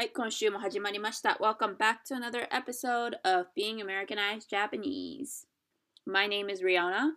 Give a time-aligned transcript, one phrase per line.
[0.00, 1.36] はい、今週も始まりました。
[1.38, 5.46] Welcome back to another episode of Being Americanized Japanese.
[6.06, 7.16] My name is Leona.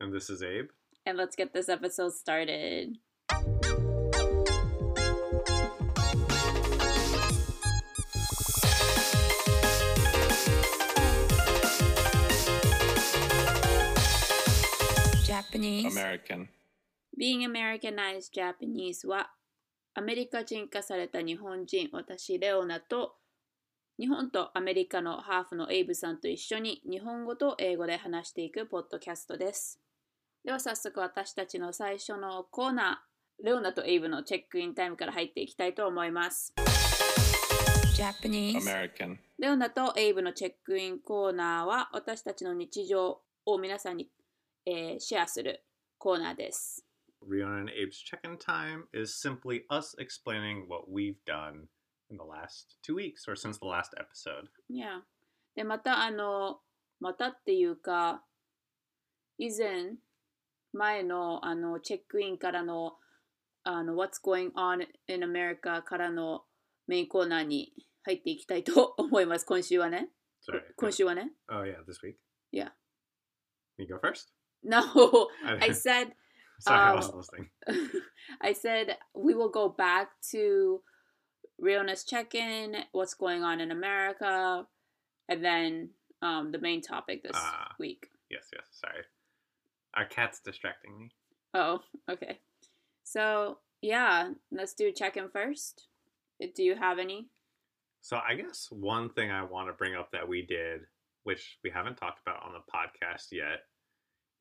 [0.00, 0.70] And this is Abe.
[1.04, 2.96] And let's get this episode started.
[15.26, 15.92] Japanese.
[15.92, 16.48] American.
[17.14, 19.26] Being Americanized Japanese What?
[19.96, 23.14] アメリカ人化された日本人私レオナと
[23.96, 29.80] 日本とアメリカのハーフのエイブさんと一緒に日本語と英語で話していくポッドキャストです。
[30.44, 36.52] では早速私たちの最初のコーナーレオナとエイブのチェックインタイムから入っていきたいと思います。
[37.96, 39.16] Japanese American.
[39.38, 44.10] レオナとエイブのチェックインコーナーは私たちの日常を皆さんに、
[44.66, 45.62] えーシェアする
[45.98, 46.84] コーナーです。
[47.28, 51.68] Leona and Abe's check-in time is simply us explaining what we've done
[52.10, 54.48] in the last two weeks or since the last episode.
[54.68, 55.00] Yeah.
[55.54, 56.60] で、またあの、
[57.00, 58.24] またっていうか、
[59.38, 59.96] 以前、
[60.72, 62.94] 前のあのチェックインからの
[63.62, 66.42] あの What's going on in America からの
[66.86, 69.46] メインコーナーに入っていきたいと思います。
[69.46, 70.08] 今週はね。
[70.46, 70.60] Sorry.
[70.76, 71.30] 今週はね。
[71.48, 72.16] Oh yeah, this week.
[72.52, 72.70] Yeah.
[73.78, 74.32] You go first?
[74.62, 74.80] No,
[75.60, 76.12] I said
[76.60, 77.50] Sorry, I um, wasn't listening.
[78.40, 80.80] I said we will go back to
[81.60, 84.66] Riona's check-in, what's going on in America,
[85.28, 85.90] and then
[86.22, 87.74] um, the main topic this Ah.
[87.78, 88.08] week.
[88.30, 88.64] Yes, yes.
[88.72, 89.02] Sorry.
[89.94, 91.10] Our cat's distracting me.
[91.54, 92.40] Oh, okay.
[93.04, 95.88] So yeah, let's do check-in first.
[96.42, 97.28] Uh, Do you have any?
[98.00, 100.82] So I guess one thing I want to bring up that we did,
[101.22, 103.60] which we haven't talked about on the podcast yet,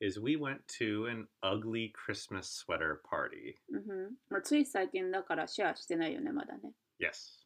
[0.01, 3.57] is we went to an ugly Christmas sweater party.
[3.73, 6.73] うんふんまあ、つい最近だからシェアしてないよね、まだね。
[7.01, 7.45] Yes.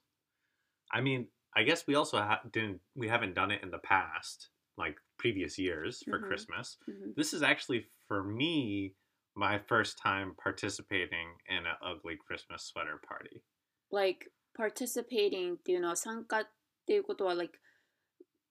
[0.90, 4.50] I mean, I guess we also ha- didn't we haven't done it in the past,
[4.76, 6.28] like previous years for Mhm.
[6.28, 6.78] Christmas.
[6.86, 8.94] うんふん This is actually for me
[9.34, 13.42] my first time participating in an ugly Christmas sweater party.
[13.90, 16.48] like participating っていうのは参加っ
[16.86, 17.58] ていうことは like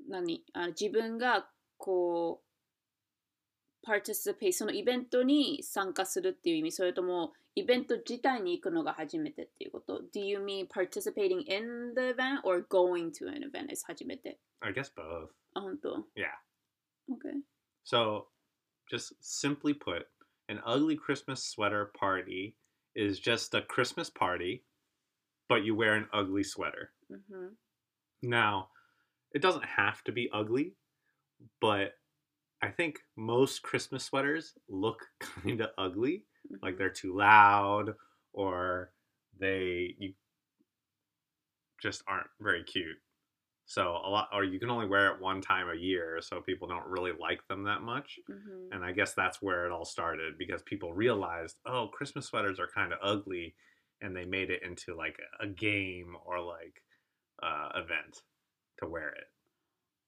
[0.08, 1.48] 何あの自分が
[1.78, 2.45] こう
[3.86, 13.84] participate そのイベントに参加するっていう意味それともイベント自体に行くのが初めてっていうこと Do you mean participating in the event or going to an event is
[13.86, 15.30] 初めて I guess both.
[15.54, 16.32] あ本当 Yeah.
[17.12, 17.42] OK
[17.84, 18.28] So,
[18.90, 20.06] just simply put,
[20.48, 22.56] an ugly Christmas sweater party
[22.96, 24.64] is just a Christmas party,
[25.50, 26.92] but you wear an ugly sweater.
[27.10, 27.58] うんふん
[28.24, 28.68] Now,
[29.34, 30.74] it doesn't have to be ugly,
[31.60, 31.94] but
[32.63, 36.65] I think most Christmas sweaters look kind of ugly, mm-hmm.
[36.65, 37.95] like they're too loud
[38.33, 38.91] or
[39.39, 40.13] they you
[41.81, 42.97] just aren't very cute.
[43.69, 46.69] So a lot, or you can only wear it one time a year, so people
[46.69, 48.19] don't really like them that much.
[48.31, 48.73] Mm-hmm.
[48.73, 52.71] And I guess that's where it all started because people realized, oh, Christmas sweaters are
[52.73, 53.57] kind of ugly,
[54.01, 56.81] and they made it into like a game or like
[57.43, 58.23] uh, event
[58.79, 59.25] to wear it.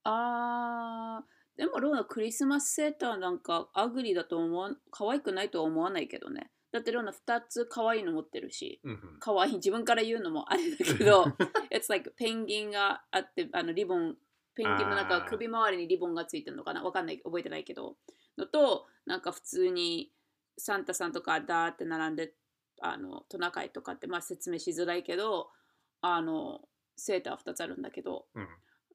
[0.05, 1.19] Uh
[1.59, 6.49] でもローナクリスマスセーターなんかアグリーだと思わん可愛くないとは思わないけどね。
[6.71, 11.25] だってローナ2つ可愛いの持ってるし hmm 可愛い自分から言うのもあれだけど
[11.69, 14.15] It's like ペンギンがあってあのリボン
[14.55, 16.81] ペンギンの中首周りにリボンがついてるのかな？
[16.81, 17.97] わかんない覚えてないけど。
[18.37, 20.13] のとなんか普通に
[20.57, 22.35] サンタさんとかダーって並んで
[22.81, 25.49] あのトナカイとかってまあ説明しづらいけど
[25.99, 26.61] あの
[26.95, 28.47] セーター2つあるんだけど Mhm.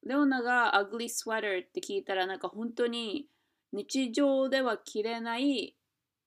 [0.04, 3.28] レオナが ugly sweater って聞いたらなんか本当に
[3.72, 5.76] 日常では着れない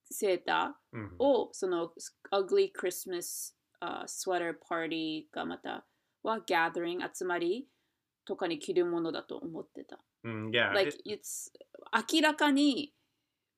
[0.10, 1.18] セータ Mhm.
[1.18, 1.94] ーをその
[2.32, 5.86] ugly Christmas、uh, sweater party がまた
[6.24, 7.68] は gathering 集まり
[8.26, 10.00] とかに着るものだと思ってた。
[10.26, 10.74] Mm, yeah.
[10.74, 11.52] like it- it's
[12.14, 12.94] 明らかに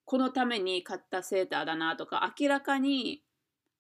[0.06, 3.24] このために買ったセーターだなとか明らかに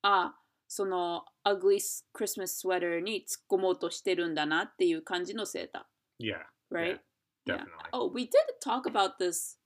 [0.01, 1.77] あその ugly
[2.13, 6.38] Christmas sweater に突っ込もうとしてるんだなっていう感じのセータ yeah.
[6.70, 7.00] ー right?
[7.46, 7.64] Yeah, Yeah.
[7.64, 7.90] definitely.
[7.92, 8.32] Oh, we did
[8.62, 9.58] talk about this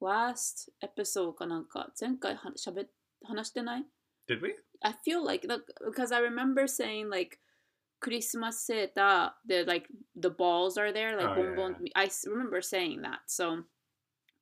[0.00, 2.86] last episode かなんか前回はしゃべ
[3.24, 3.84] 話してない
[4.28, 4.54] Did we?
[4.82, 7.38] I feel like look because I remember saying like
[8.00, 12.26] Christmas seta the like the balls are there like Oh, boom yeah, boom I s-
[12.28, 13.64] remember saying that so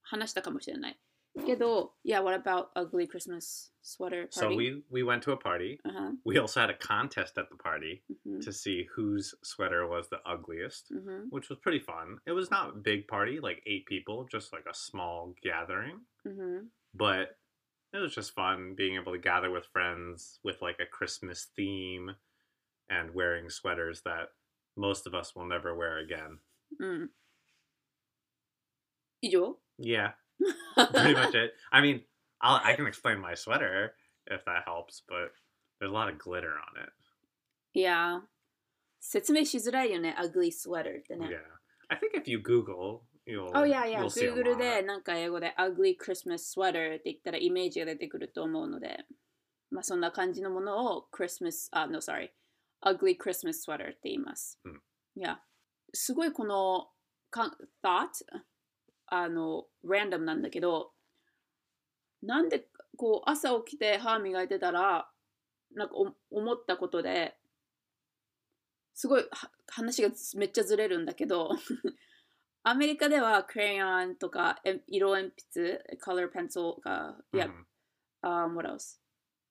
[0.03, 0.99] 話したかもしれない
[1.47, 4.31] けど yeah what about ugly Christmas sweater party?
[4.31, 5.80] So we we went to a party.
[5.86, 6.12] Uh-huh.
[6.25, 8.42] We also had a contest at the party mm-hmm.
[8.42, 11.30] to see whose sweater was the ugliest, mm-hmm.
[11.30, 12.18] which was pretty fun.
[12.25, 16.01] It was not a big party, like eight people, just like a small gathering.
[16.28, 16.66] Mm-hmm.
[16.94, 17.38] But
[17.94, 22.12] it was just fun being able to gather with friends with like a Christmas theme
[22.90, 24.30] and wearing sweaters that
[24.75, 26.40] most of us will never wear again.
[26.81, 27.07] Mm.
[29.78, 30.12] Yeah.
[30.75, 31.54] Pretty much it.
[31.72, 32.01] I mean,
[32.43, 33.94] I'll, I can explain my sweater
[34.27, 35.33] if that helps, but
[35.81, 36.93] there's a lot of glitter on it.
[37.75, 38.21] いやー、
[39.00, 41.27] 説明しづらいよね、ugly sweater ってね。
[41.27, 41.39] Yeah,
[41.89, 43.50] I think if you Google, you'll.
[43.55, 44.00] Oh yeah, yeah.
[44.00, 44.59] you'll see a Google lot.
[44.59, 49.06] でなんか英語で ugly Christmas sweater って言ったらイメージが出てくると思うので、
[49.71, 52.31] まあそんな感じのものを Christmas、あ、no sorry,
[52.85, 54.61] ugly Christmas sweater って言います。
[54.65, 54.81] うん
[55.15, 55.41] いや、
[55.93, 56.89] すごいこの
[57.31, 57.55] か
[57.85, 58.09] thought
[59.06, 60.93] あの random なんだけど、
[62.22, 62.68] なんで
[62.98, 65.10] こう朝起きて歯磨いてたら
[65.74, 67.38] なんかお思ったことで
[68.94, 71.50] すごいは話がめっちゃずれるんだけど
[72.64, 77.66] アメリカではクレヨンとかえ色鉛筆 color pencil がいや、Mhm.
[78.24, 79.00] um, what else?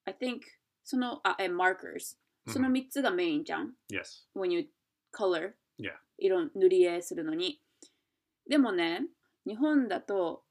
[0.04, 0.40] I think
[0.84, 2.18] そのあえ markers
[2.48, 2.72] その Mhm.
[2.72, 4.26] 3つがメインじゃん？Yes.
[4.34, 4.68] when you
[5.12, 5.96] color Yeah.
[6.18, 7.62] 色塗り絵するのに
[8.46, 9.06] でもね
[9.46, 10.44] 日本だと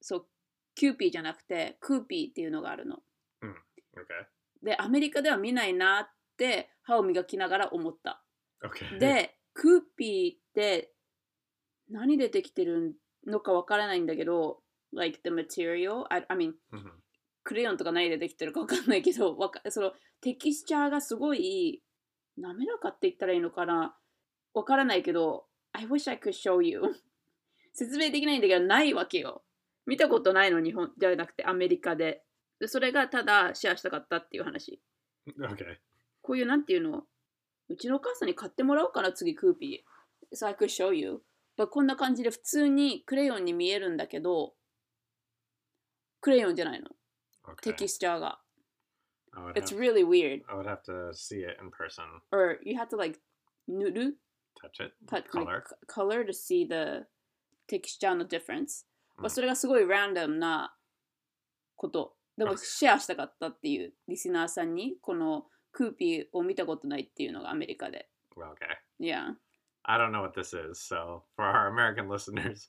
[0.00, 0.28] そう
[0.76, 2.98] キューピーじゃなくてクーピーっていうのがあるの。
[3.42, 4.26] Okay.
[4.62, 8.22] でアメリカでは見ないなって歯を磨きながら思った。
[8.62, 8.98] Okay.
[8.98, 10.92] でクーピーって
[11.88, 12.94] 何でできてる
[13.26, 14.60] のかわからないんだけど
[14.94, 16.04] like the material?
[16.10, 16.90] I, I mean Mhm.
[17.42, 21.82] クレヨンとか何でできてるかわかんないけど わかそのテキスチャーがすごい
[22.36, 23.96] 滑らかって言ったらいいのかな？
[24.52, 26.82] わからないけど I wish I could show you
[27.72, 29.42] 説明できないんだけどないわけよ
[29.86, 32.22] 見たことないの日本じゃなくてアメリカで
[32.58, 34.80] でそれがただシェアしたかったっていう話
[35.40, 35.76] Okay.
[36.22, 37.04] こういうなんていうの
[37.68, 41.22] うちのお母さんに買ってもらおうかな次クーピー So I could show you
[41.58, 44.54] But こんな感じで普通にクレヨンに見えるんだけど
[46.20, 46.88] クレヨンじゃないの
[47.48, 47.62] Okay.
[47.62, 48.40] テキスチャーが
[49.32, 52.02] I would, It's have, really weird I would have to see it in person.
[52.32, 53.20] or you have to like
[53.68, 54.18] 塗る
[54.60, 54.92] Touch it.
[55.06, 55.62] touch Color.
[55.86, 57.06] color to see the
[57.68, 58.84] texture の difference、
[59.16, 60.74] まあ、うんそれがすごい random な
[61.76, 68.76] ことでも.シェアしたかったっていうリスナーさんにこのクーピーを見たことないっていうのがアメリカで okay.
[69.00, 69.34] Yeah
[69.84, 72.68] I don't know what this is, so for our American listeners,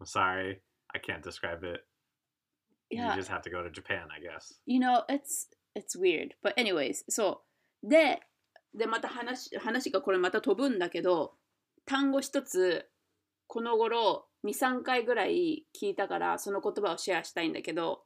[0.00, 0.62] I'm sorry.
[0.94, 1.84] I can't describe it.
[2.90, 4.54] Yeah You just have to go to Japan, I guess.
[4.66, 7.42] you know it's it's weird but anyways そ
[7.84, 8.20] うで
[8.74, 11.34] でまた話話がこれまた飛ぶんだけど
[11.86, 12.88] 単語一つ
[13.46, 18.02] この頃23回ぐらい聞いたからその言葉をシェアしたいんだけど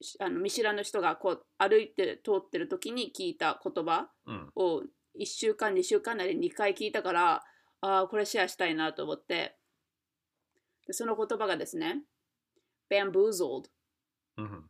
[0.00, 4.48] しあの見知らぬ人がこう歩いて通ってる時に聞いた言葉 Mm.
[4.56, 4.82] を
[5.18, 7.42] 1週間2週間なり2回聞いたから
[7.82, 9.56] ああこれシェアしたいなと思って
[10.86, 12.02] でその言葉がですね
[12.90, 13.64] bamboozled
[14.38, 14.62] hmm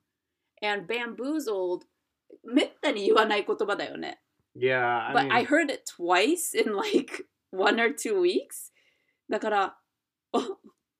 [0.62, 1.82] and bamboozled
[2.44, 4.20] めったに言わない言葉だよね。
[4.56, 8.72] Yeah, I But mean, I heard it twice in like one or two weeks.
[9.28, 9.78] だから、
[10.32, 10.38] お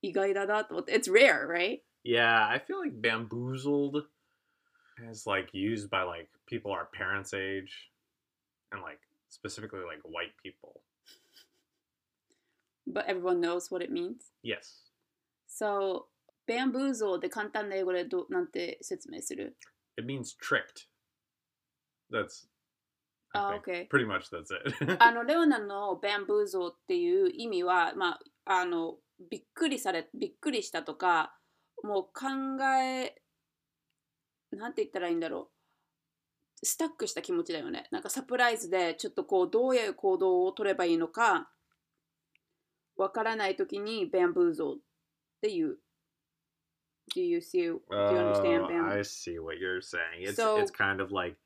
[0.02, 0.94] 意外だなと思って。
[0.94, 1.82] It's rare, right?
[2.06, 4.04] yeah, I feel like bamboozled
[5.10, 7.90] is like used by like people our parents' age,
[8.72, 9.00] and like
[9.30, 10.82] specifically like white people.
[12.88, 14.32] But everyone knows what it means.
[14.44, 14.92] Yes.
[15.48, 16.06] So,
[16.48, 19.58] bamboozled で簡単な英語でどなんて説明する
[19.98, 20.88] It means tricked.
[22.12, 22.48] That's.
[23.34, 23.64] I あ、 think.
[23.64, 23.88] OK。
[23.90, 24.98] Pretty much that's it.
[25.04, 28.98] あの、レオナの bamboozle っていう意味は、まあ、あの、
[29.29, 31.37] びっくりされ、びっくりしたとか、
[31.83, 33.15] もう考え、
[34.53, 35.51] なんて言ったらいいんだろ
[36.63, 36.67] う。
[36.67, 37.89] スタックした気持ちだよね。
[37.91, 41.51] なんかサプライズで、ちょっとこう、どういう行動を取ればいいのか、
[42.97, 44.79] わからないときに bamboozle っ
[45.41, 45.79] ていう。
[47.15, 47.81] Do you see, do
[48.13, 48.89] you understand Oh, bam?
[48.89, 50.23] I see what you're saying.
[50.23, 51.37] It's So- it's kind of like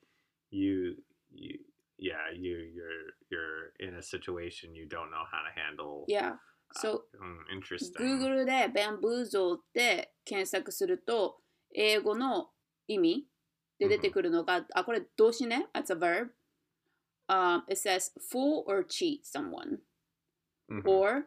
[0.50, 0.96] you
[1.30, 1.58] you
[1.98, 6.04] yeah you you're you're in a situation you don't know how to handle.
[6.06, 6.36] Yeah.
[6.75, 7.93] So, Mm, interesting.
[7.97, 11.41] Google で bamboozle って検索すると
[11.73, 12.51] 英語の
[12.87, 13.27] 意味
[13.79, 15.67] で出てくるのが、あ、これ動詞ね。
[15.73, 16.29] It's a verb.
[17.27, 19.79] Um, it says fool or cheat someone.
[20.69, 20.87] Mhm.
[20.87, 21.25] Or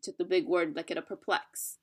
[0.00, 1.78] ちょっと big word だけど perplex.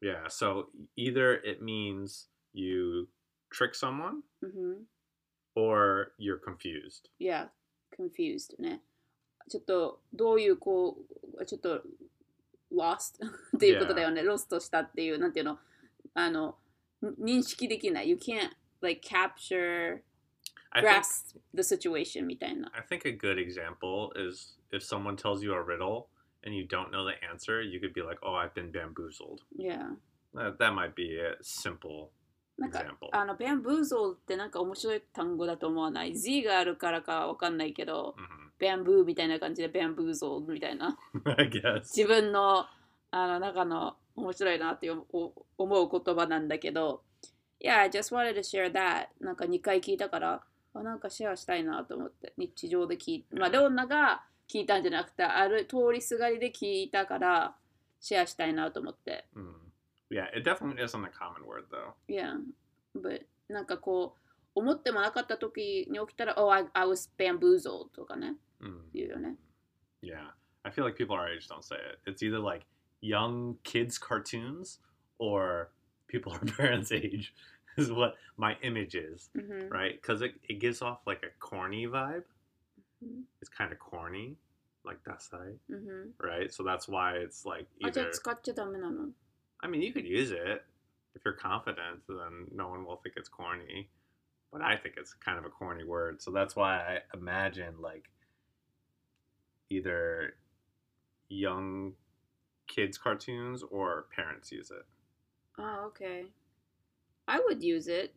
[0.00, 0.26] Yeah.
[0.28, 0.66] So
[0.96, 3.08] either it means you
[3.50, 4.86] trick someone うんふん
[5.56, 7.10] or you're confused.
[7.18, 7.48] Yeah,
[7.90, 8.80] confused ね。
[9.48, 11.04] ちょっとどういうこ
[11.36, 11.82] う、ちょっと
[12.73, 13.23] lost
[13.55, 14.21] っていうことだよね。
[14.21, 15.59] lost したっていう、なんていうの、
[16.13, 16.57] あの、
[17.01, 18.09] 認識できない。
[18.09, 18.51] You can't
[18.81, 20.01] like capture,
[20.71, 22.71] I think grasp the situation みたいな。
[22.73, 26.07] I think a good example is if someone tells you a riddle
[26.45, 29.95] and you don't know the answer, you could be like, "Oh, I've been bamboozled." Yeah.
[30.33, 32.09] That, that might be a simple
[32.57, 36.15] なんか.あの、bamboozle ってなんか面白い単語だと思わない。
[36.15, 38.15] Z があるからかわかんないけど、
[38.63, 38.83] Mhm.
[38.83, 40.97] bamboo みたいな感じで bamboozled みたいな.
[41.83, 42.65] 自分の
[43.11, 47.03] あの中の面白いなって思う思う言葉なんだけど
[47.59, 50.43] Yeah, I just wanted to share that なんか2回聞いたから
[50.73, 57.55] あなんかシェアしたいなと思って日常で聞いてまあレオナが聞いたんじゃなくてある通りすがりで聞いたから
[57.99, 59.53] シェアしたいなと思って Mm.
[60.09, 61.93] Yeah, it definitely isn't a common word though.
[62.07, 62.39] Yeah,
[62.95, 64.19] but なんかこう
[64.55, 68.79] 思ってもなかった時に起きたら Oh, I, I was bamboozled とかね Mm.
[68.93, 69.35] You don't know?
[70.01, 70.27] Yeah.
[70.65, 71.99] I feel like people our age don't say it.
[72.05, 72.65] It's either like
[73.01, 74.79] young kids' cartoons
[75.19, 75.69] or
[76.07, 77.33] people our parents' age
[77.77, 79.67] is what my image is, mm-hmm.
[79.69, 79.99] right?
[80.01, 82.23] Because it, it gives off like a corny vibe.
[83.03, 83.21] Mm-hmm.
[83.41, 84.37] It's kind of corny,
[84.85, 86.25] like that's right, mm-hmm.
[86.25, 86.53] right?
[86.53, 88.01] So that's why it's like either.
[89.61, 90.63] I mean, you could use it
[91.15, 93.89] if you're confident, then no one will think it's corny.
[94.51, 98.09] But I think it's kind of a corny word, so that's why I imagine like
[99.70, 100.34] either
[101.28, 101.92] young
[102.66, 104.84] kids cartoons or parents use it.
[105.56, 108.14] ああ、OK。I would use it.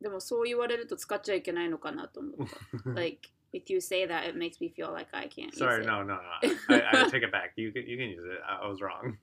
[0.00, 2.48] でもそう言われると使っちゃいけないのかなと思っ
[2.84, 2.90] た。
[2.90, 5.86] like, if you say that, it makes me feel like I can't Sorry, use it.
[5.86, 6.20] no, no, no.
[6.68, 7.52] I, I take it back.
[7.56, 8.40] You can you can use it.
[8.46, 9.18] I, I was wrong.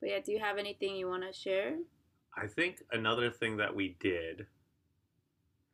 [0.00, 1.76] But yeah, do you have anything you want to share?
[2.36, 4.46] I think another thing that we did,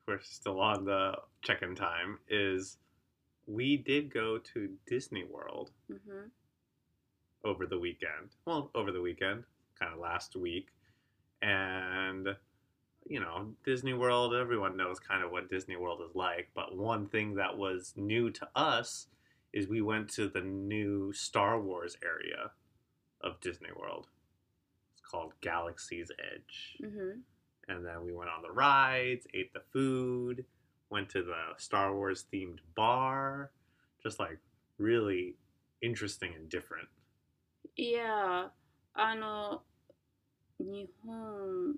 [0.09, 1.13] we're still on the
[1.43, 2.79] check-in time, is
[3.48, 6.28] we did go to Disney World mm-hmm.
[7.44, 8.36] over the weekend.
[8.46, 9.44] Well, over the weekend,
[9.80, 10.68] kind of last week.
[11.42, 12.36] And,
[13.08, 16.50] you know, Disney World, everyone knows kind of what Disney World is like.
[16.54, 19.08] But one thing that was new to us
[19.54, 22.52] is we went to the new Star Wars area
[23.22, 24.08] of Disney World.
[24.94, 26.78] It's called Galaxy's Edge.
[26.82, 27.20] Mm-hmm.
[27.68, 30.46] And then we went on the rides, ate the food
[30.92, 33.50] went to the Star Wars themed bar.
[34.04, 34.40] Just like
[34.78, 35.36] really
[35.82, 36.88] interesting and different.
[37.76, 38.52] いや、
[38.94, 39.64] あの、
[40.60, 41.76] 日本、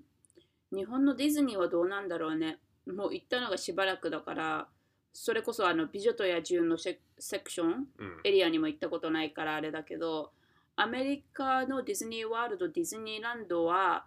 [0.72, 2.58] 日本のディズニーはどうなんだろうね。
[2.86, 4.68] もう行ったのがしばらくだから、
[5.12, 8.20] それこそあの美女と野獣のセセクション Mm.
[8.24, 10.32] エリアにも行ったことないからあれだけど、
[10.76, 14.06] アメリカのディズニーワールド、ディズニーランドは、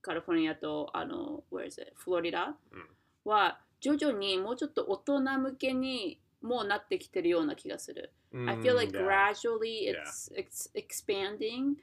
[0.00, 1.92] カリフォルニアと、あの、where is it?
[1.96, 2.88] フロリダうん
[3.24, 8.12] は、徐々にもうちょっと大人向けにもうなってきてるような気がする。
[8.32, 10.02] I feel like Mm, yeah, gradually Yeah.
[10.02, 11.76] it's, it's expanding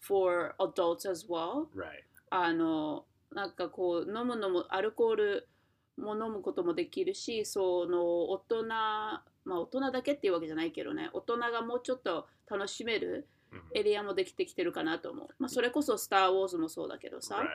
[0.00, 1.66] for adults as well.
[1.74, 2.02] Right.
[2.30, 5.48] あの、なんかこう、飲むのも、アルコール
[5.96, 13.60] も飲むこともできるし、その大人、まあ大人だけっていうわけじゃないけどね、大人がもうちょっと楽しめる Mhm.
[13.74, 15.28] エリアもできてきてるかなと思う。
[15.38, 17.36] まあそれこそスター・ウォーズもそうだけどさ。
[17.36, 17.48] Right.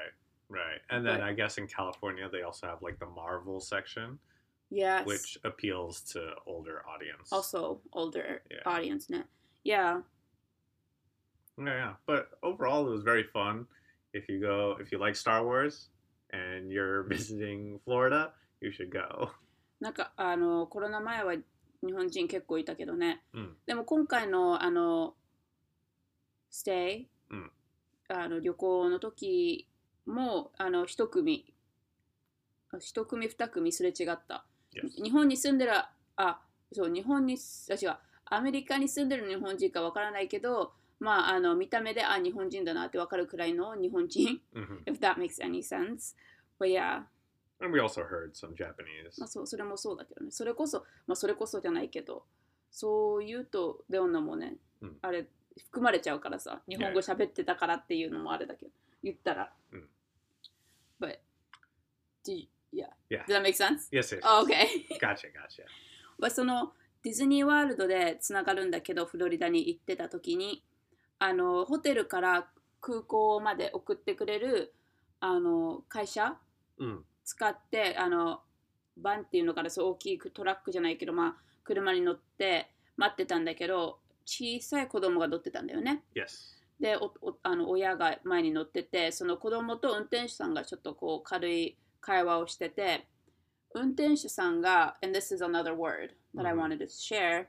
[0.49, 0.81] Right.
[0.90, 1.31] And then Right.
[1.31, 4.19] I guess in California they also have like the Marvel section,
[4.71, 5.07] Yes.
[5.07, 7.33] which appeals to older audience.
[7.33, 8.62] Also older Yeah.
[8.66, 9.26] audience ね。
[9.64, 10.02] Yeah.
[11.59, 11.95] Yeah, yeah.
[12.07, 13.66] But overall it was very fun.
[14.12, 15.90] If you go if you like Star Wars
[16.31, 19.31] and you're visiting Florida, you should go.
[19.81, 25.16] なんかあのコロナ前は日本人結構いたけどね、うんでも今回のあの
[26.50, 27.50] ステイ、うん
[28.09, 29.66] あの旅行の時
[30.08, 31.54] もあの一組。
[32.72, 35.04] あ一組二組すれ違った、Yes.
[35.04, 35.72] 日本に住んでる
[36.18, 36.42] あ
[36.74, 37.38] そう日本に
[37.70, 37.98] あ違う。
[38.26, 44.42] アメリカに住んでる日本人かわからないけどまああの見た目であ日本人だなってわかるくらいの日本人。
[44.54, 46.16] Hmm if that makes any sense.
[46.60, 47.04] But yeah.
[47.60, 49.20] And we also heard some Japanese.
[49.20, 50.32] まあ、そうそれもそうだけどね。
[50.32, 52.24] それこそ、まあ、それこそじゃないけど、
[52.70, 55.28] そう言うと、レオナもね、うんあれ、
[55.66, 58.72] 含まれちゃうからさ、日本語喋ってたからっていうのもあれだけど、
[59.04, 59.52] 言ったら。
[59.72, 59.88] うん But,
[62.27, 62.86] do you, yeah.
[63.10, 63.24] Yeah.
[63.27, 63.88] Does that make sense?
[63.91, 64.22] Yes, yes.
[64.24, 64.67] Oh, okay.
[65.00, 65.63] Gotcha, gotcha.
[66.19, 70.63] まあそのディズニーワールドでつながるんだけどフロリダに行ってた時に
[71.19, 72.48] あのホテルから
[72.81, 74.74] 空港まで送ってくれる
[75.19, 76.38] あの会社
[76.79, 77.00] Mm.
[77.25, 78.41] 使ってあの
[78.98, 86.03] バンっていうのからそう大きいトラックじゃないけど、まあ、車に乗って待ってたんだけど小さい子供が乗ってたんだよね。
[86.15, 86.55] Yes.
[86.79, 86.96] で
[87.41, 91.75] あの親が前に乗っててその子供と運転手さんがちょっとこう軽い
[92.08, 93.06] 会話をしてて
[93.74, 97.48] 運転手さんが and this is another word that I うん wanted to share、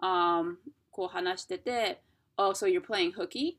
[0.00, 0.56] um,
[0.90, 2.00] こう話してて
[2.38, 3.56] Oh, so you're playing hooky?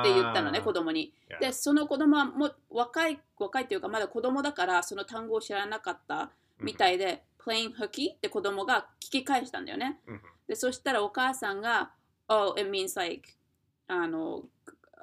[0.00, 1.12] って言ったのね、Ah, 子供に。
[1.40, 6.30] で、その子供はもう若い、若いっていうかまだ子供だからその単語を知らなかった
[6.60, 6.76] み Mhm.
[6.78, 10.00] たいで、playing hooky って子供が聞き返したんだよね。
[10.06, 10.20] Mhm.
[10.48, 11.92] で、そしたらお母さんが、
[12.28, 13.28] Oh, it means like,
[13.88, 14.44] あの、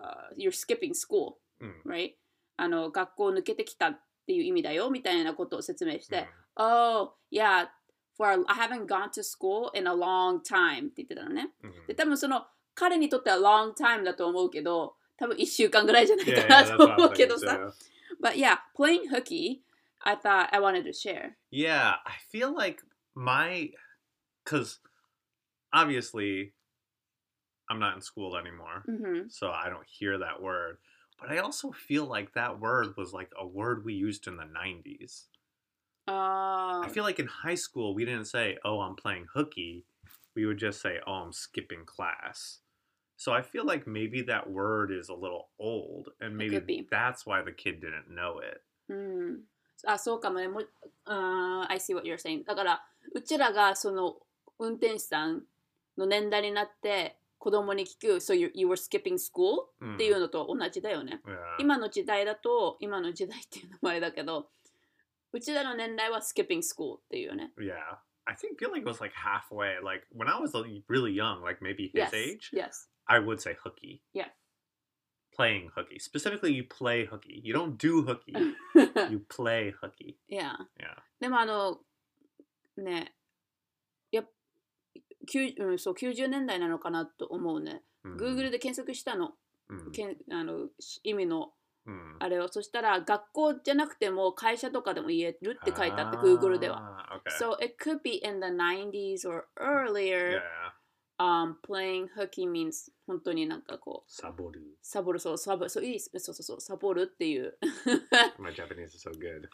[0.01, 1.83] uh, you're skipping school, Mm.
[1.83, 2.15] right?
[2.57, 6.60] あの、学校を抜けてきたっていう意味だよみたいなことを説明して、 Mm.
[6.60, 7.68] Oh, yeah,
[8.16, 11.50] for a, I haven't gone to school in a long time って言ってたのね。
[11.62, 11.86] Mhm.
[11.86, 17.28] で、多分その彼にとっては long time だと思うけど、多分1週間ぐらいじゃない Yeah, か yeah, な that's と what 思 I'm うけ thinking
[17.28, 17.56] どさ。
[17.56, 17.72] too.
[18.20, 19.60] But yeah, playing hooky,
[20.00, 21.36] I thought I wanted to share.
[21.52, 22.82] Yeah, I feel like
[23.14, 23.70] my
[24.44, 24.80] because
[25.72, 26.52] obviously
[27.70, 28.92] I'm not in school anymore, う
[29.26, 30.78] ん、 so I don't hear that word.
[31.20, 34.44] But I also feel like that word was like a word we used in the
[34.44, 35.26] 90s.
[36.06, 39.84] あ I feel like in high school we didn't say, "Oh, I'm playing hooky."
[40.34, 42.62] We would just say, "Oh, I'm skipping class."
[43.16, 46.86] So I feel like maybe that word is a little old, and maybe could be.
[46.88, 48.62] that's why the kid didn't know it.
[48.88, 49.40] うん、
[49.86, 50.68] あそうかもねもう
[51.04, 52.82] あー I see what you're saying だから
[53.12, 54.16] うちらがその
[54.58, 55.42] 運転手さん
[55.98, 59.95] の年代になって 子供に聞く So you, you were skipping school、Mm.
[59.95, 61.35] っていうのと同じだよね Yeah.
[61.59, 64.47] 今の時代だと今の時代っていうのもあれだけど
[65.33, 67.73] うちらの年代は skipping school っていうよね Yeah.
[68.25, 69.83] I think feel like it was like halfway.
[69.83, 70.53] Like when I was
[70.87, 74.01] really young, like maybe his Yes age, yes I would say hooky.
[74.13, 74.29] Yeah.
[75.35, 75.99] Playing hooky.
[75.99, 77.41] Specifically, you play hooky.
[77.43, 78.31] You don't do hooky.
[79.11, 80.15] you play hooky.
[80.29, 80.95] いや Yeah.
[81.19, 81.81] でもあの
[82.77, 83.13] ね
[85.25, 89.31] ううん、そう90年代なのかなと思うね Mm, Google で検索したの
[89.69, 91.51] mm, けんあのし意味の
[91.87, 92.17] mm.
[92.19, 97.07] あれをそしたら学校じゃなくても会社とかでも言えるって書いてあって Google では。
[97.09, 97.29] Ah.
[97.39, 100.41] So it could be in the 90s or earlier、yeah.
[101.19, 104.59] um, playing hooky means 本当になんかこう Saboru.
[104.81, 107.57] サボるそうサボそういいそうそうそうサボるっていう
[108.37, 109.47] My Japanese is so good.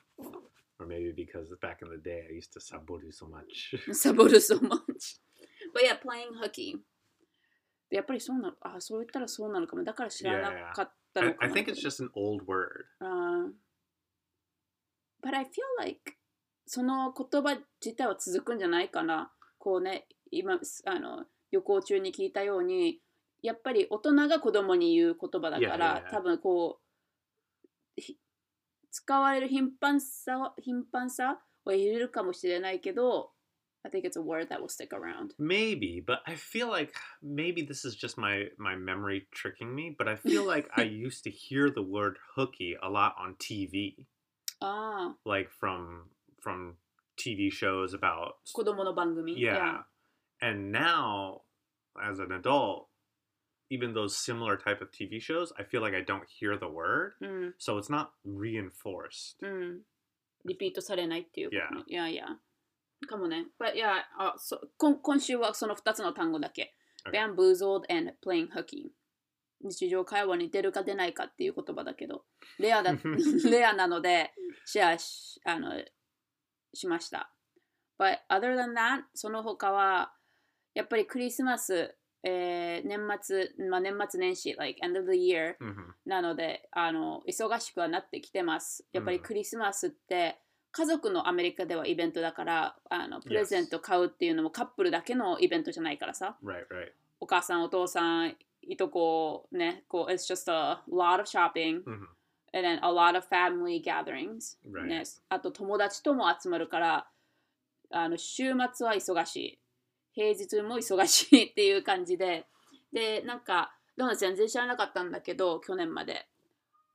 [0.80, 3.94] Or maybe because back in the day I used to saboru so much.
[3.94, 5.20] サボる so much
[5.74, 6.78] but yeah playing hooky
[7.90, 12.86] でやっぱりそうなのあそう言ったらそうなのかもだから知らなかったの I, か I な think it's just an old word.
[13.02, 13.52] Uh,
[15.24, 15.50] but I feel
[15.80, 16.18] like
[16.68, 19.32] その言葉自体は続くんじゃないかな。
[19.58, 23.02] こうね、今、あの、旅行中に聞いたように、
[23.42, 26.12] やっぱり大人が子供に言う言葉だか Yeah, ら yeah, yeah.
[26.12, 26.79] 多分こ
[27.98, 28.20] う、ひ
[28.92, 33.32] 使われる頻繁さは、頻繁さは入れるかもしれないけど、
[33.87, 35.34] I think it's a word that will stick around.
[35.39, 40.08] Maybe, but I feel like maybe this is just my my memory tricking me, but
[40.08, 43.97] I feel like I used to hear the word hooky a lot on TV,
[44.60, 46.04] ああ、 like from
[46.43, 46.76] from
[47.19, 49.37] TV shows about 子供の番組。
[49.37, 49.82] yeah.
[50.41, 51.43] And now
[52.00, 52.89] as an adult,
[53.71, 57.13] even those similar type of TV shows, I feel like I don't hear the word,
[57.21, 57.54] うん。
[57.58, 59.37] so it's not reinforced.
[59.43, 59.80] うん。
[60.47, 61.84] リピートされないっていうことね。
[61.89, 62.39] Yeah.
[63.07, 63.48] かもね。
[63.59, 66.75] But yeah, あそ今今週はその2つの単語だけ。
[67.07, 67.12] Okay.
[67.12, 68.92] bamboozled and playing hooky。
[69.62, 72.24] 日常会話に出るか出ないかっていう言葉だけど、
[72.59, 72.94] レアだ
[73.50, 74.33] レアなので
[74.66, 75.74] シェアしあの
[76.74, 77.33] しました。
[77.98, 80.14] But other than that, その他は
[80.74, 88.88] やっぱりクリスマス、えー年末、まあ、年末年始、like end of the year、hmm なのであの忙しくはなってきてます。
[88.94, 90.40] やっぱりうんクリスマスって
[90.72, 96.38] 家族のアメリカではイベントだからあのプレゼント買うっていうのもカップルだけのイベントじゃないからさ。
[96.44, 96.92] Right, right.
[97.20, 102.05] お母さんお父さんいとこねこう It's just a lot of shopping hmm
[102.53, 104.88] and then a lot of family gatherings、Right.
[104.88, 107.08] ね、あと友達とも集まるから
[107.92, 109.60] あの週末は忙しい。
[110.14, 112.46] 平日も忙しいっていう感じで。
[112.92, 116.27] でなんかどうな全然知らなかったんだけど去年まで。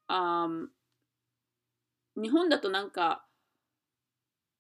[0.08, 0.66] あー
[2.16, 3.24] 日本だとなんか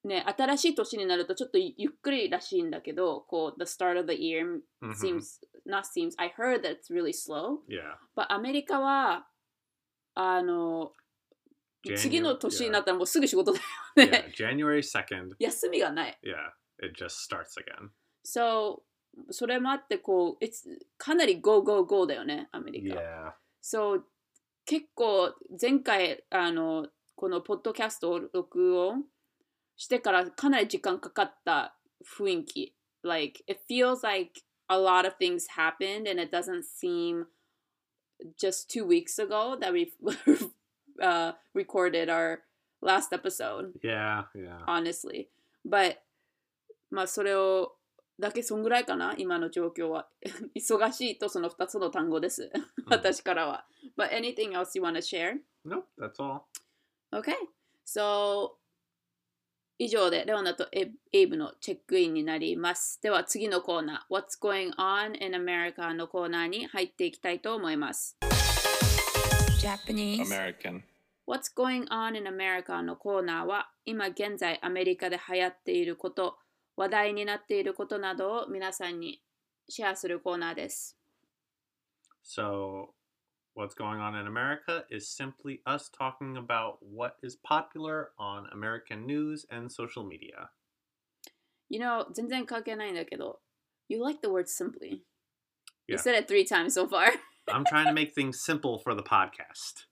[0.04, 7.12] ね新しい年になるとちょっとゆっくりらしいんだけどこう the start of the year hmm seems not seems I heard that it's really
[7.12, 7.96] slow Yeah.
[8.16, 9.26] but アメリカは
[10.14, 10.92] あの
[11.86, 12.82] Janu- 次の年にな yeah.
[12.82, 13.64] ったらもうすぐ仕事だよ
[13.96, 14.32] yeah, ね。
[14.36, 15.34] January 2nd.
[15.38, 16.18] 休みがない。
[16.22, 17.90] Yeah, it just starts again.
[18.24, 18.82] So
[19.30, 20.64] それもあってこう it's
[20.96, 22.98] かなり go go go だよねアメリカ。
[22.98, 23.32] Yeah.
[23.62, 24.02] So
[24.64, 29.04] 結構前回あのこのポッドキャストを録音
[29.76, 31.76] してからかなり時間かかった
[32.18, 32.74] 雰囲気。
[33.02, 37.26] Like it feels like a lot of things happened and it doesn't seem
[38.36, 39.92] just two weeks ago that we
[41.02, 42.40] uh, recorded our
[42.80, 43.74] last episode.
[43.82, 44.60] Yeah, yeah.
[44.66, 45.28] honestly.
[45.64, 45.98] But
[46.90, 47.72] まあそれを
[48.18, 50.08] だけそんぐらいかな今の状況は。
[50.56, 52.50] 忙しいとその2つの単語です。
[52.54, 52.62] Mm.
[52.90, 53.66] 私からは。
[53.98, 55.38] But anything else you want to share?
[55.64, 56.42] Nope, that's all.
[57.12, 57.34] Okay.
[57.84, 58.52] So
[59.76, 63.00] 以上でレオナとエエイブのチェックインになります。
[63.02, 68.16] では次のコーナー What's Going On in America のコーナーに入っていきたいと思います。
[69.60, 70.82] Japanese American.
[71.26, 76.36] What's Going On in America のコーナーは今現在アメリカで流行っていること
[76.76, 79.22] 話題になっていることなどを皆さんに
[79.68, 80.96] シェアするコーナーです。
[82.24, 82.93] So,
[83.53, 89.05] what's going on in America is simply us talking about what is popular on American
[89.05, 90.49] news and social media.
[91.69, 93.41] You know, 全然関係ないんだけど、
[93.87, 95.03] You like the word simply.
[95.87, 96.01] You Yeah.
[96.01, 97.11] said it three times so far.
[97.47, 99.87] I'm trying to make things simple for the podcast.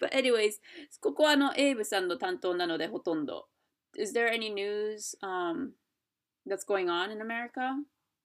[0.00, 0.58] But anyways,
[1.00, 3.48] ここはあのエイブさんの担当なのでほとんど。
[3.96, 5.72] Is there any news um,
[6.46, 7.74] that's going on in America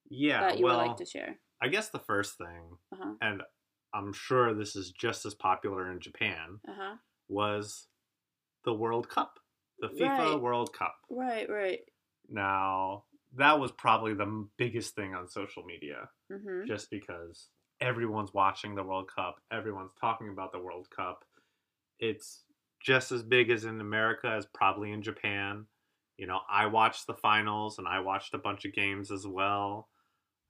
[0.09, 1.39] Yeah, that you well, would like to share?
[1.61, 3.15] I guess the first thing, Uh-huh.
[3.21, 3.43] and
[3.94, 6.96] I'm sure this is just as popular in Japan, Uh-huh.
[7.28, 7.86] was
[8.64, 9.38] the World Cup,
[9.78, 10.40] the FIFA Right.
[10.40, 10.96] World Cup.
[11.08, 11.80] Right, right.
[12.28, 13.04] Now,
[13.36, 16.64] that was probably the biggest thing on social media, Mm-hmm.
[16.66, 21.24] just because everyone's watching the World Cup, everyone's talking about the World Cup.
[21.98, 22.44] It's
[22.80, 25.66] just as big as in America as probably in Japan.
[26.16, 29.88] You know, I watched the finals and I watched a bunch of games as well.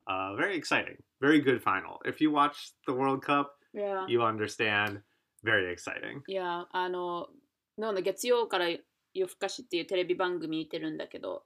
[0.07, 0.97] Uh, very exciting.
[1.21, 1.99] Very good final.
[2.05, 4.05] If you watch the World Cup, Yeah.
[4.07, 5.01] you understand.
[5.43, 6.21] Very exciting.
[6.27, 7.29] いや、あの、
[7.77, 8.67] のの月曜から
[9.13, 11.45] 夜更かしっていうテレビ番組見てるんだけど、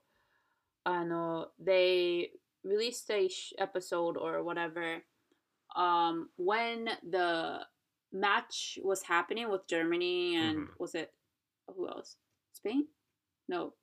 [0.84, 2.30] あの、they
[2.64, 5.02] released a sh- episode or whatever
[5.76, 7.66] um, when the
[8.12, 10.78] match was happening with Germany and Mhm.
[10.78, 11.12] was it
[11.68, 12.16] who else?
[12.52, 12.86] Spain?
[13.48, 13.74] No.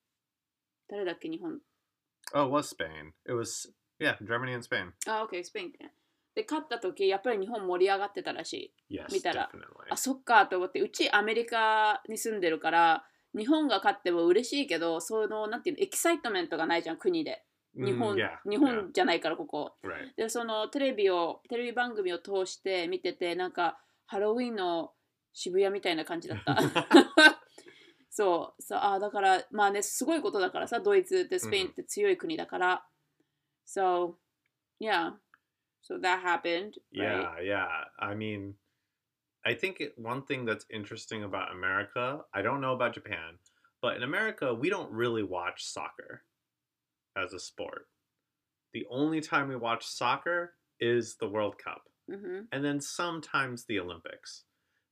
[0.89, 1.62] 誰だっけ日本
[2.34, 3.13] Oh, it was Spain.
[3.25, 4.92] It was, yeah, Germany and Spain.
[5.06, 5.92] あ、OK、スペインね。
[6.35, 8.94] で、勝った時、やっぱり日本盛り上がってたらしい。
[8.96, 9.92] Yes, 見たら definitely.
[9.92, 13.04] あそっかと思ってうちアメリカに住んでるから
[13.37, 17.42] 日本が勝っても嬉しいけどそのなんていうのエキサイトメントがないじゃん国で
[17.74, 20.16] 日 Mm, 本、yeah, 日本じゃないからここ right.
[20.16, 24.92] でそのテレビをテレビ番組を通して見ててなんかハロウィンの
[25.32, 26.56] 渋谷みたいな感じだった
[28.11, 32.87] そうそうあだからまあねすごいことだからさドイツってスペインって強い国だから、
[33.66, 34.16] So,
[34.81, 35.11] yeah.
[35.83, 36.76] So that happened.
[36.98, 37.20] Right?
[37.20, 37.68] Yeah, yeah.
[38.00, 38.55] I mean,
[39.44, 43.38] I think one thing that's interesting about America, I don't know about Japan,
[43.83, 46.22] but in America, we don't really watch soccer
[47.16, 47.87] as a sport.
[48.72, 52.40] The only time we watch soccer is the World Cup, mm-hmm.
[52.50, 54.44] and then sometimes the Olympics.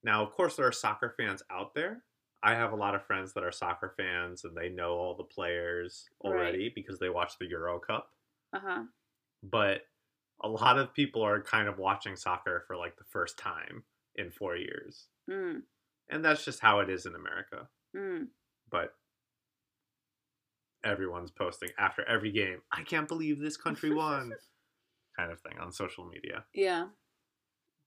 [0.05, 2.05] Now, of course, there are soccer fans out there.
[2.43, 5.25] I have a lot of friends that are soccer fans and they know all the
[5.25, 6.75] players already right.
[6.75, 8.11] because they watch the Euro Cup.
[8.55, 8.85] Uh-huh.
[9.43, 9.83] But
[10.43, 13.85] a lot of people are kind of watching soccer for like the first time
[14.17, 15.07] in four years.
[15.31, 15.63] Mm.
[16.11, 17.69] And that's just how it is in America.
[17.97, 18.29] Mm.
[18.71, 18.95] But
[20.85, 24.33] everyone's posting after every game, I can't believe this country won,
[25.19, 26.45] kind of thing on social media.
[26.55, 26.87] Yeah.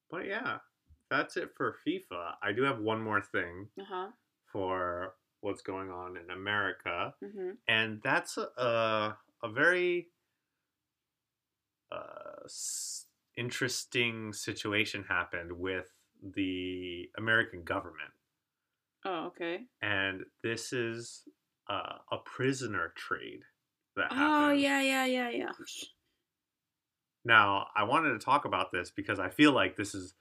[0.09, 0.57] But yeah,
[1.09, 2.33] that's it for FIFA.
[2.41, 4.07] I do have one more thing uh-huh.
[4.51, 7.13] for what's going on in America.
[7.23, 7.51] Mm-hmm.
[7.67, 10.07] And that's a, a very
[11.91, 12.47] uh,
[13.37, 18.11] interesting situation happened with the American government.
[19.05, 19.61] Oh, okay.
[19.81, 21.23] And this is
[21.69, 23.41] uh, a prisoner trade
[23.95, 24.45] that oh, happened.
[24.45, 25.51] Oh, yeah, yeah, yeah, yeah.
[27.23, 30.13] Now, I wanted to talk about this because I feel like this is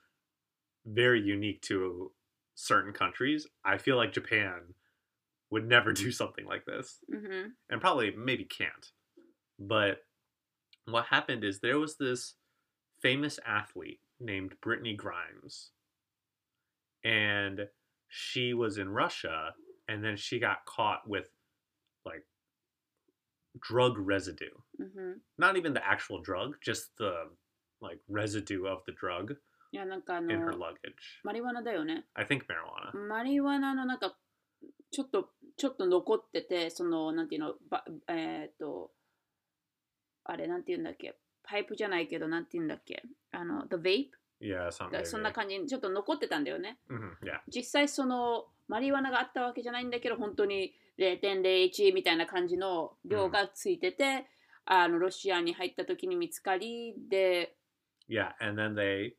[0.84, 2.12] very unique to
[2.54, 3.46] certain countries.
[3.64, 4.74] I feel like Japan
[5.50, 6.98] would never do something like this.
[7.12, 7.48] Mm-hmm.
[7.70, 8.90] And probably maybe can't.
[9.58, 10.00] But
[10.88, 12.34] what happened is there was this
[13.02, 15.68] famous athlete named Brittney Griner,
[17.04, 17.68] and
[18.08, 19.54] she was in Russia,
[19.88, 21.28] and then she got caught with
[22.04, 22.24] like
[23.60, 24.46] drug residue.
[24.80, 25.12] Mm-hmm.
[25.38, 27.30] Not even the actual drug, just the
[27.80, 29.36] like residue of the drug.
[29.72, 31.20] いやなんかあの in her luggage.
[31.24, 32.04] マリワナだよね。
[32.14, 32.96] I think marijuana.
[33.08, 34.16] マリワナのなんか
[34.90, 38.92] ちょっとちょっと残っててそのなんていうのばえっ、ー、と
[40.30, 44.10] あれ、なんていうんだっけ、パイプじゃないけど、なんていうんだっけ、あの、The Vape?
[44.40, 44.70] Yeah.
[44.70, 46.78] そんな感じにちょっと残ってたんだよね。
[46.90, 47.40] hmm yeah.
[47.48, 54.26] 実際そのマリワナがあったわけじゃないんだけど本当に0.01みたいな感じの量がついてて、
[54.66, 57.56] あのロシアに入った時に見つかりで
[58.08, 59.14] Yeah, and then they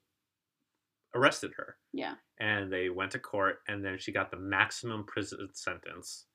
[1.16, 1.76] arrested her.
[1.94, 6.28] いや and they went to court and then she got the maximum prison sentence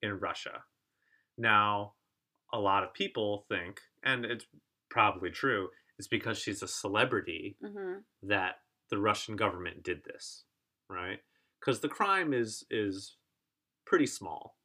[0.00, 0.62] in Russia.
[1.38, 1.95] Now,
[2.52, 4.46] a lot of people think, and it's
[4.90, 7.98] probably true, is because she's a celebrity mm-hmm.
[8.22, 8.56] that
[8.90, 10.44] the Russian government did this,
[10.88, 11.18] right?
[11.60, 13.16] Because the crime is is
[13.84, 14.56] pretty small.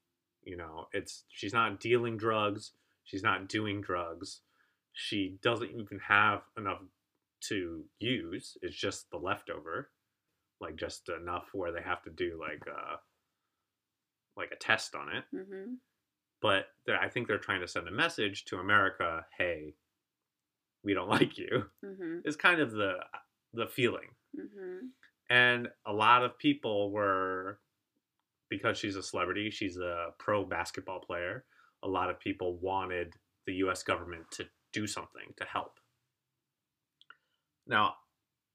[0.43, 2.71] You know, it's she's not dealing drugs,
[3.03, 4.41] she's not doing drugs,
[4.93, 6.79] she doesn't even have enough
[7.49, 8.57] to use.
[8.61, 9.89] It's just the leftover,
[10.59, 12.99] like just enough where they have to do like a
[14.37, 15.23] like a test on it.
[15.35, 15.73] Mm-hmm.
[16.41, 19.75] But I think they're trying to send a message to America: Hey,
[20.83, 21.65] we don't like you.
[21.85, 22.19] Mm-hmm.
[22.25, 22.95] Is kind of the
[23.53, 24.09] the feeling.
[24.37, 24.87] Mm-hmm.
[25.29, 27.59] And a lot of people were,
[28.49, 31.45] because she's a celebrity, she's a pro basketball player.
[31.83, 33.13] A lot of people wanted
[33.45, 33.83] the U.S.
[33.83, 35.79] government to do something to help.
[37.67, 37.95] Now,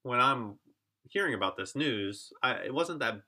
[0.03, 0.59] when I'm
[1.09, 3.21] hearing about this news, I, it wasn't that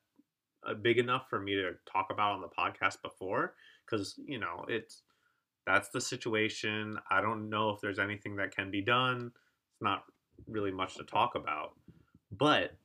[0.66, 3.54] uh, big enough for me to talk about on the podcast before
[3.88, 5.02] because, you know, it's
[5.66, 6.98] that's the situation.
[7.10, 9.32] I don't know if there's anything that can be done.
[9.34, 10.04] It's not
[10.46, 11.72] really much to talk about.
[12.32, 12.76] But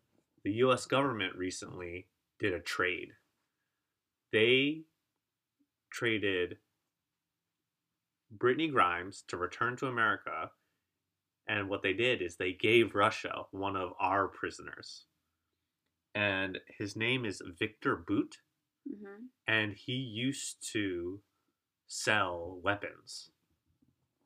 [0.43, 2.07] the US government recently
[2.39, 3.11] did a trade.
[4.31, 4.81] They
[5.91, 6.57] traded
[8.37, 10.51] Brittney Griner to return to America.
[11.47, 15.05] And what they did is they gave Russia one of our prisoners.
[16.15, 18.37] And his name is Viktor Bout.
[18.87, 21.19] うんふん And he used to
[21.87, 23.31] sell weapons.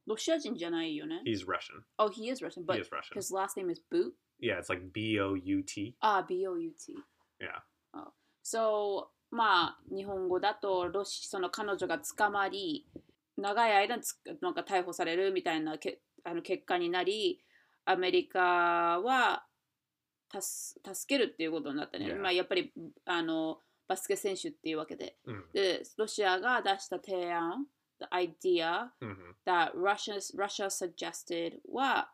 [0.05, 1.21] ロシア人じゃないよね。
[1.25, 1.83] He's Russian.
[1.97, 3.13] Oh, he is Russian, he but is Russian.
[3.15, 4.13] his last name is Boot.
[4.39, 5.95] Yeah, it's like B O U T.
[5.99, 6.93] あ、B-O-U-T。
[7.39, 7.61] Yeah.
[7.93, 8.11] あ
[8.43, 12.87] So, まあ、日本語だとロシ、その彼女が捕まり、
[13.35, 17.43] 長い間つなんか逮捕されるみたいなけあの結果になり、
[17.85, 19.45] アメリカは
[20.31, 22.05] 助助けるっていうことになったね。
[22.05, 22.19] Yeah.
[22.19, 22.71] まあ、やっぱり
[23.05, 25.17] あのバスケ選手っていうわけで。
[25.25, 27.67] Mm, で、ロシアが出した提案、
[27.99, 29.15] the idea mhm.
[29.45, 32.09] that Russia, Russia suggested は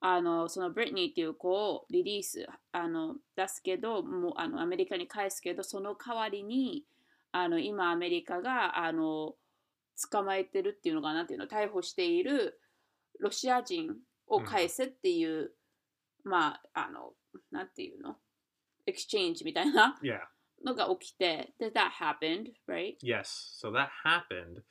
[0.00, 6.84] あのそのブリトニーっていう子をリリースあの出すけどもうあのアメリカに返すけどその代わりに
[7.32, 9.34] あの今アメリカがあの
[10.10, 12.60] 捕まえてるっていうのかなっていうの逮捕している
[13.20, 15.52] ロシア人を返せっていう、
[16.24, 17.12] まああの
[17.50, 18.16] なんていうの？
[18.86, 20.18] エクスチェンジみたいな Yeah.
[20.63, 23.29] のが起きてで that happened right Yes.
[23.57, 24.61] So that happened.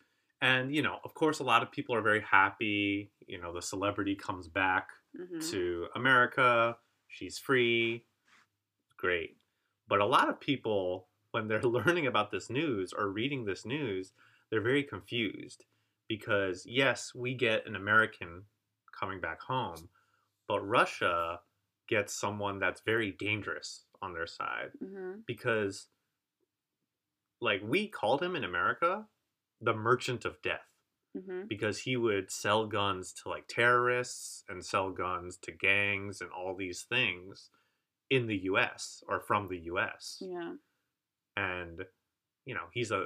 [0.40, 3.10] And, you know, of course, a lot of people are very happy.
[3.26, 6.78] You know, the celebrity comes back うんふん to America.
[7.08, 8.04] She's free.
[8.96, 9.36] Great.
[9.88, 14.12] But a lot of people, when they're learning about this news or reading this news,
[14.50, 15.64] they're very confused
[16.08, 18.44] because, yes, we get an American
[18.98, 19.88] coming back home,
[20.46, 21.40] but Russia
[21.88, 25.19] gets someone that's very dangerous on their side mm-hmm.
[25.25, 25.87] because
[27.41, 29.05] like we called him in America
[29.61, 30.67] the merchant of death
[31.17, 31.43] mm-hmm.
[31.47, 36.55] because he would sell guns to like terrorists and sell guns to gangs and all
[36.55, 37.49] these things
[38.09, 40.17] in the US or from the US.
[40.21, 40.53] Yeah.
[41.37, 41.81] And
[42.45, 43.05] you know, he's a,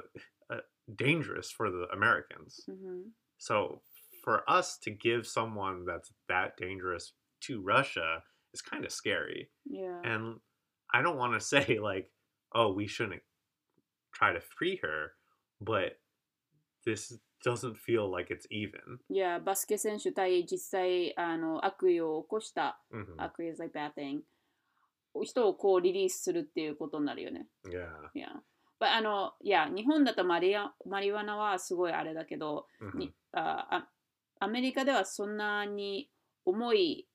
[0.50, 0.56] a
[0.94, 2.60] dangerous for the Americans.
[2.68, 3.10] Mm-hmm.
[3.38, 3.82] So
[4.24, 9.50] for us to give someone that's that dangerous to Russia is kind of scary.
[9.64, 10.00] Yeah.
[10.04, 10.40] And
[10.91, 12.09] I don't want to say like,
[12.53, 13.21] oh, we shouldn't
[14.13, 15.13] try to free her,
[15.59, 15.99] but
[16.85, 18.99] this doesn't feel like it's even.
[19.09, 24.21] いや、バスケ選手対実際あの悪意を起こした、 hmm 悪意 is like bad thing
[25.23, 27.47] 人をこうリリースするっていうことになるよね。
[27.65, 28.09] Yeah.
[28.15, 28.29] いや。
[28.79, 32.97] But あの、いや、日本だとマリアマリワナはすごいあれだけど、 Mhm.
[32.97, 33.89] にああ
[34.39, 36.09] アメリカではそんなに
[36.45, 37.07] 重い、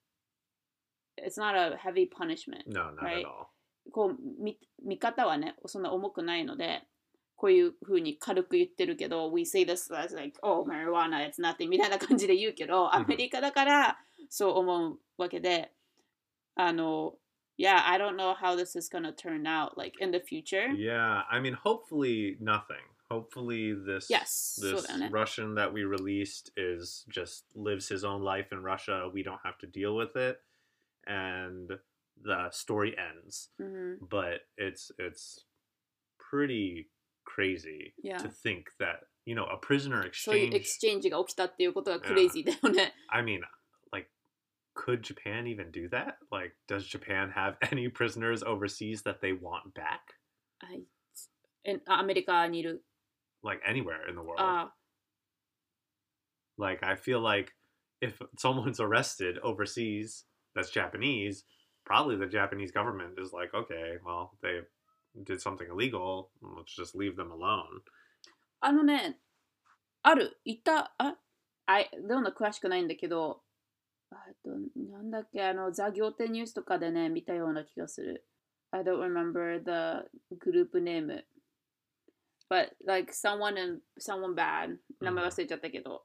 [1.19, 2.65] It's not a heavy punishment.
[2.69, 3.21] No, not Right.
[3.21, 3.47] at all.
[3.93, 6.83] こう見見方はね、そんな重くないので、
[7.37, 15.73] こういうふうに軽く言ってるけど、We say this as like, oh, marijuana, it's nothing みたいな感じで言うけど、アメリカだからそう思うわけで、
[16.57, 17.15] あの、
[17.59, 20.69] Yeah, I don't know how this is gonna turn out like in the future.
[20.77, 22.87] Yeah, I mean, hopefully nothing.
[23.11, 25.11] Hopefully this Yes, this そうだよね。
[25.11, 29.11] Russian that we released is just lives his own life in Russia.
[29.13, 30.39] We don't have to deal with it,
[31.07, 31.81] and
[32.22, 33.50] the story ends.
[33.62, 34.06] Mm-hmm.
[34.10, 35.46] But it's it's
[36.20, 36.90] pretty
[37.26, 38.18] crazy yeah.
[38.18, 40.54] to think that you know a prisoner exchange.
[42.64, 42.90] Yeah.
[43.12, 43.42] I mean,
[43.92, 44.10] like,
[44.76, 46.18] could Japan even do that?
[46.32, 50.02] Like, does Japan have any prisoners overseas that they want back?
[50.62, 50.82] I,
[51.66, 52.50] in America,
[53.44, 54.40] like anywhere in the world.
[54.40, 54.66] Uh,
[56.58, 57.52] like I feel like
[58.02, 61.44] if someone's arrested overseas that's Japanese,
[61.85, 64.61] probably the Japanese government is like, okay, well, they
[65.25, 66.31] did something illegal.
[66.43, 67.83] Let's just leave them alone.
[68.61, 69.21] あのね、
[70.03, 71.17] ある、いた、あ、
[71.67, 73.43] あい、どんな詳しくないんだけど、
[74.11, 74.51] あえっと、
[74.91, 78.27] なんだっけ、あの、ザ・行程ニュースとかでね、見たような気がする。
[78.71, 81.25] I don't remember the group name.
[82.51, 84.79] But, like, someone in, someone bad.
[85.01, 86.05] 名前忘れちゃったけど、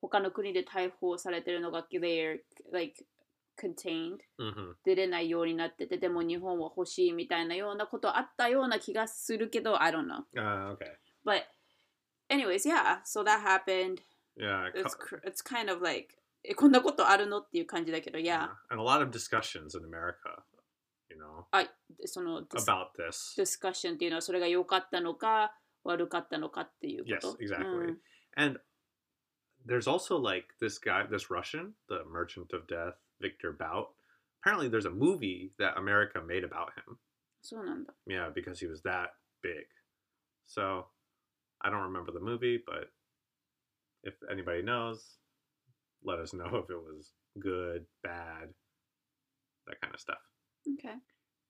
[0.00, 2.38] 他の国で逮捕されてるのが、they're,
[2.72, 3.04] like,
[3.55, 4.19] contained.
[4.39, 10.23] hmm 出れないようになってて、でも日本は欲しいみたいなようなことあったような気がするけど、I don't know.
[10.35, 10.91] Uh, okay.
[11.25, 11.43] But
[12.29, 14.01] anyways, yeah, so that happened.
[14.35, 14.69] Yeah.
[14.73, 18.49] It's it's kind of like えこんなことあるのっていう感じだけど、yeah.
[18.69, 20.43] And a lot of discussions in America,
[21.09, 21.45] you know,
[22.05, 23.39] その about this.
[23.39, 27.37] discussion っていうのはそれが良かったのか悪かったのかっていうこと。
[27.39, 27.65] Yes, exactly.
[27.65, 27.97] うん
[28.35, 28.59] And
[29.65, 33.87] there's also like this guy, this Russian, the Merchant of Death, Viktor Bout.
[34.41, 36.97] Apparently, there's a movie that America made about him
[38.07, 39.09] yeah because he was that
[39.41, 39.65] big.
[40.45, 40.85] So,
[41.61, 42.91] I don't remember the movie, but
[44.03, 45.17] if anybody knows,
[46.03, 48.49] let us know if it was good, bad,
[49.67, 50.17] that kind of stuff.
[50.73, 50.95] Okay.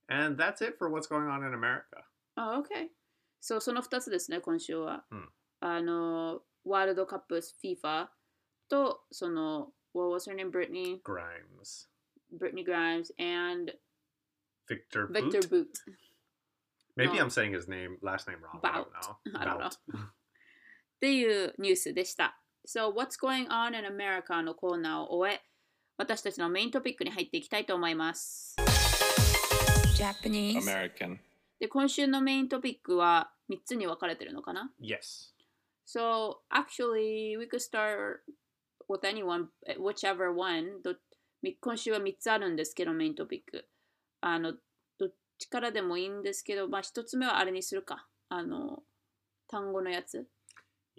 [0.10, 1.98] And that's it for what's going on in America.
[2.38, 2.90] Oh, okay.
[3.40, 5.04] So, その2つですね、今週は。
[5.12, 8.08] うん、あの、ワールドカップ FIFA
[8.70, 10.52] と、その、What was her name?
[10.52, 11.88] Brittany, Grimes.
[12.32, 13.72] Brittany Grimes and
[14.68, 15.32] Victor Boot.
[15.32, 15.78] Victor Boot.
[16.96, 17.20] Maybe.
[17.20, 18.60] I'm saying his name, last name wrong.
[18.64, 19.40] I don't know.
[19.40, 19.70] I don't know.
[19.70, 19.78] Bout.
[19.98, 22.40] っていうニュースでした。
[22.66, 25.42] So, What's Going On in America のコーナーを終え、
[25.98, 28.56] 私たちのメイントピックに入っていきたいと思います。
[29.98, 30.62] Japanese.
[30.62, 31.18] American.
[31.60, 35.34] で、今週のメイントピックは3つに分かれてるのかな Yes.
[35.86, 38.22] So, actually, we could start
[38.89, 39.49] with anyone,
[39.79, 40.83] whichever one.
[40.83, 40.95] ど
[41.43, 43.69] み今週は3つあるんですけど、メイントピック。
[44.21, 44.55] あの、
[44.99, 48.09] どっちからでもいいんですけど、まあ、1つ目はあれにするか。
[48.29, 48.83] あの、
[49.49, 50.27] 単語のやつ。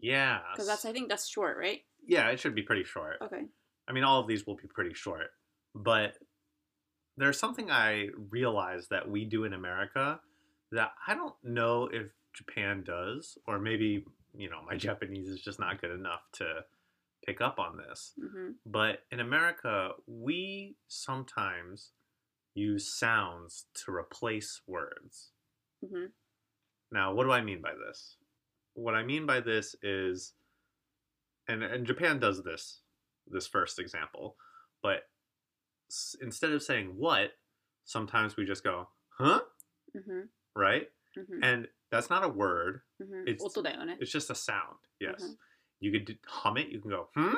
[0.02, 0.42] Yeah.
[0.56, 1.82] Because that's, I think that's short, right?
[2.08, 3.18] Yeah, it should be pretty short.
[3.22, 3.46] Okay.
[3.88, 5.32] I mean, all of these will be pretty short,
[5.76, 6.14] but
[7.18, 10.20] there's something I realized that we do in America
[10.72, 14.06] that I don't know if Japan does, or maybe,
[14.38, 16.64] you know, my Japanese is just not good enough to
[17.25, 18.13] pick up on this.
[18.23, 18.53] Mm-hmm.
[18.67, 21.93] But in America, we sometimes
[22.55, 25.31] use sounds to replace words.
[25.85, 26.07] Mm-hmm.
[26.93, 28.17] Now, what do I mean by this?
[28.75, 30.35] What I mean by this is,
[31.49, 32.81] and, and Japan does this,
[33.27, 34.37] this first example,
[34.83, 35.05] but
[35.91, 37.31] s- instead of saying what,
[37.85, 39.41] sometimes we just go, huh?
[39.97, 40.21] Mm-hmm.
[40.55, 40.89] Right?
[41.19, 41.43] Mm-hmm.
[41.43, 42.83] And that's not a word.
[43.03, 43.29] Mm-hmm.
[43.29, 43.45] It's,
[44.01, 44.79] it's just a sound.
[45.01, 45.23] Yes.
[45.23, 45.33] Mm-hmm
[45.84, 45.86] Mhm.
[45.86, 47.36] You could d- hum it, you can go, hmm?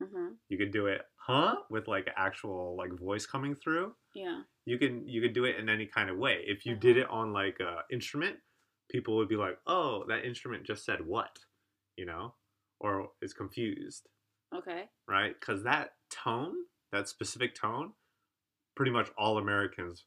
[0.00, 1.56] うん、 You could do it, huh?
[1.70, 3.94] With like actual like voice coming through.
[4.14, 4.42] Yeah.
[4.66, 6.42] You can you could do it in any kind of way.
[6.46, 8.36] If you did it on like a instrument,
[8.90, 11.38] people would be like, "Oh, that instrument just said what?"
[11.96, 12.34] You know,
[12.80, 14.08] or is confused,
[14.52, 14.90] Okay.
[15.08, 15.40] right?
[15.40, 17.94] Cuz that tone, that specific tone,
[18.74, 20.04] pretty much all Americans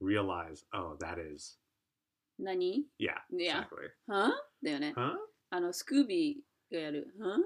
[0.00, 1.58] realize, "Oh, that is."
[2.38, 3.64] 何 Yeah, Yeah.
[3.64, 3.90] exactly.
[4.08, 4.94] はだよね。
[4.96, 5.16] Huh?
[5.50, 7.13] あの、スクービー がやる。
[7.19, 7.37] は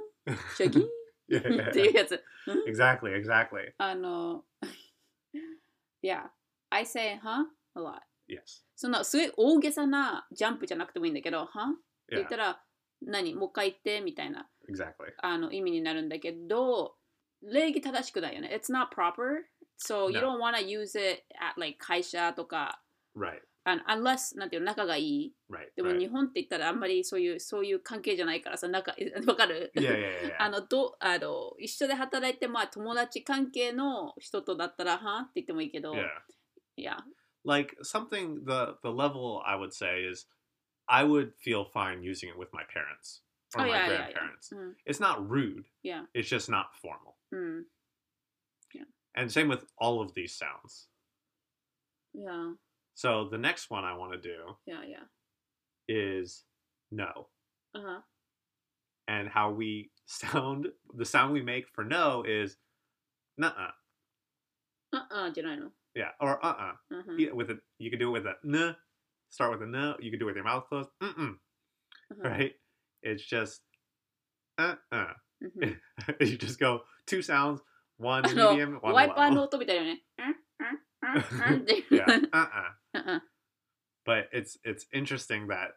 [0.55, 0.85] シャギー
[1.29, 2.23] yeah, っていうやつ。
[2.67, 3.73] exactly, exactly.
[3.77, 4.43] あの、
[6.03, 6.29] Yeah.
[6.69, 7.45] I say, huh?
[7.75, 7.99] A lot.
[8.29, 8.63] Yes.
[8.75, 11.43] その、すごい大げさなジャンプじゃなくてもいいんだけど、huh?
[11.45, 11.47] っ
[12.09, 12.61] て言ったら、
[13.01, 15.13] 何もう一回言ってみたいな exactly.
[15.21, 16.95] あの意味になるんだけど、
[17.41, 18.49] 礼儀正しくないよね。
[18.53, 19.45] It's not proper.
[19.77, 22.81] So you don't want to use it at like 会社とか、
[23.17, 23.41] Right.
[23.67, 25.33] あの unless なんていうの仲がいい。
[25.49, 25.75] Right.
[25.75, 25.99] でも right.
[25.99, 30.29] 日本って言ったらあんまりそういうそういう関係じゃないからさ、仲わかる Yeah, yeah, yeah.
[30.29, 30.35] yeah.
[30.39, 36.05] あのどあの一緒で働いて、まあ、友達関係の人とだったら、はって言ってもいいけど、yeah.
[36.77, 36.97] いや、
[37.43, 40.27] like something the the level I would say is
[40.85, 43.23] I would feel fine using it with my parents
[43.55, 44.13] or Oh, my yeah, yeah, yeah.
[44.13, 44.55] grandparents.
[44.55, 45.63] うん、It's not rude.
[45.83, 46.03] Yeah.
[46.13, 47.15] It's just not formal.
[47.31, 47.65] うん、
[49.17, 50.89] And same with all of these sounds.
[52.13, 52.31] いや、
[52.94, 55.00] So the next one I want to do いや、いや、
[55.88, 56.44] is
[56.92, 57.28] no.
[57.72, 58.04] あは
[59.06, 62.58] And how we sound the sound we make for no is
[63.38, 63.72] nuh-uh.
[64.92, 65.72] ああじゃないの。
[65.94, 66.74] Yeah, or uh-uh.
[66.90, 68.76] うんふん Yeah, with a you can do it with a n.
[69.30, 69.96] Start with a n.
[70.00, 70.90] You can do it with your mouth closed.
[71.00, 71.38] Mm-mm.
[72.10, 72.54] うんふん Right?
[73.02, 73.62] It's just
[74.58, 75.16] uh-uh.
[75.40, 75.80] うんふん
[76.20, 77.62] you just go two sounds,
[77.98, 79.44] one あの medium, one ワイパーの low.
[79.44, 80.04] 音みたいだよね。
[80.18, 80.36] うん
[82.83, 83.04] う んうんうんっていう yeah, uh-uh.
[83.04, 83.22] うんうん
[84.04, 85.74] But it's it's interesting that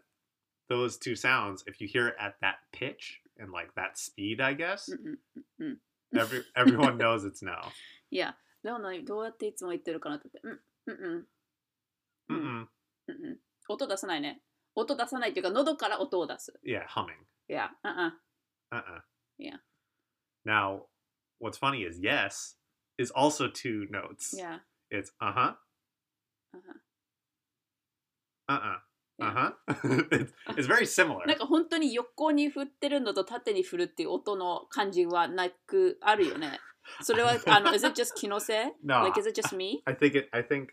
[0.70, 4.56] those two sounds, if you hear it at that pitch and like that speed, I
[4.56, 5.20] guess, うん
[5.60, 5.82] うんうん
[6.16, 7.54] every everyone knows it's no.
[8.10, 10.62] いや、でも何どうやっていつも言ってるかなって言って。
[10.86, 11.28] うんうんうん
[12.30, 12.68] Mm-mm.
[13.08, 14.42] うんうん音出さないね。
[14.76, 16.54] 音出さないっていうか、喉から音を出す。
[16.66, 17.14] Yeah, humming.
[17.50, 18.20] いや、うんうん。
[18.72, 19.02] Uh-uh.
[19.38, 19.60] Yeah.
[20.46, 20.88] Now,
[21.40, 22.58] what's funny is yes
[22.98, 24.36] is also two notes.
[24.36, 25.56] いや、 It's uh-huh,
[26.54, 26.82] うんうん
[28.49, 28.79] Uh-uh,
[29.21, 29.53] uh-huh.
[30.11, 31.27] it's, it's very similar.
[31.27, 36.61] なんか本当に横に振ってるのと縦に振るっていう音の感じはなくあるよね。
[37.03, 39.83] それは、あの、is it just 気のせい No, Like, is it just me?
[39.85, 40.69] I think it I think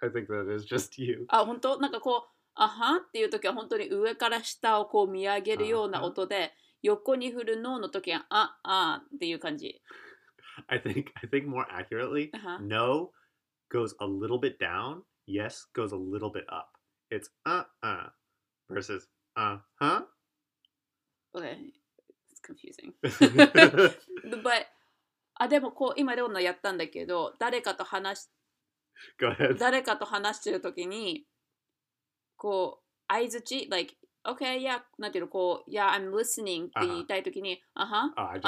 [0.00, 1.26] I think that is just you.
[1.28, 9.82] あ、本当なんかこう、あはっていう時は本当に上から下をこう見上げるような音で、横に振るノーの時はああっていう感じ。
[10.68, 13.10] I think I think more accurately, あは no
[13.72, 16.77] goes a little bit down, yes goes a little bit up.
[17.10, 18.10] It's uh uh
[18.68, 20.02] versus uh huh.
[21.34, 21.56] Okay.
[22.30, 22.92] It's confusing.
[24.42, 24.66] But
[25.40, 28.28] あでもこう今レオナやったんだけど誰かと話し.
[29.58, 31.24] 誰かと話してる時に
[32.36, 33.94] こう相づち like
[34.24, 38.22] okay yeah なんていうのこう yeah I'm listening って言いたい時にあは Oh.
[38.22, 38.38] あ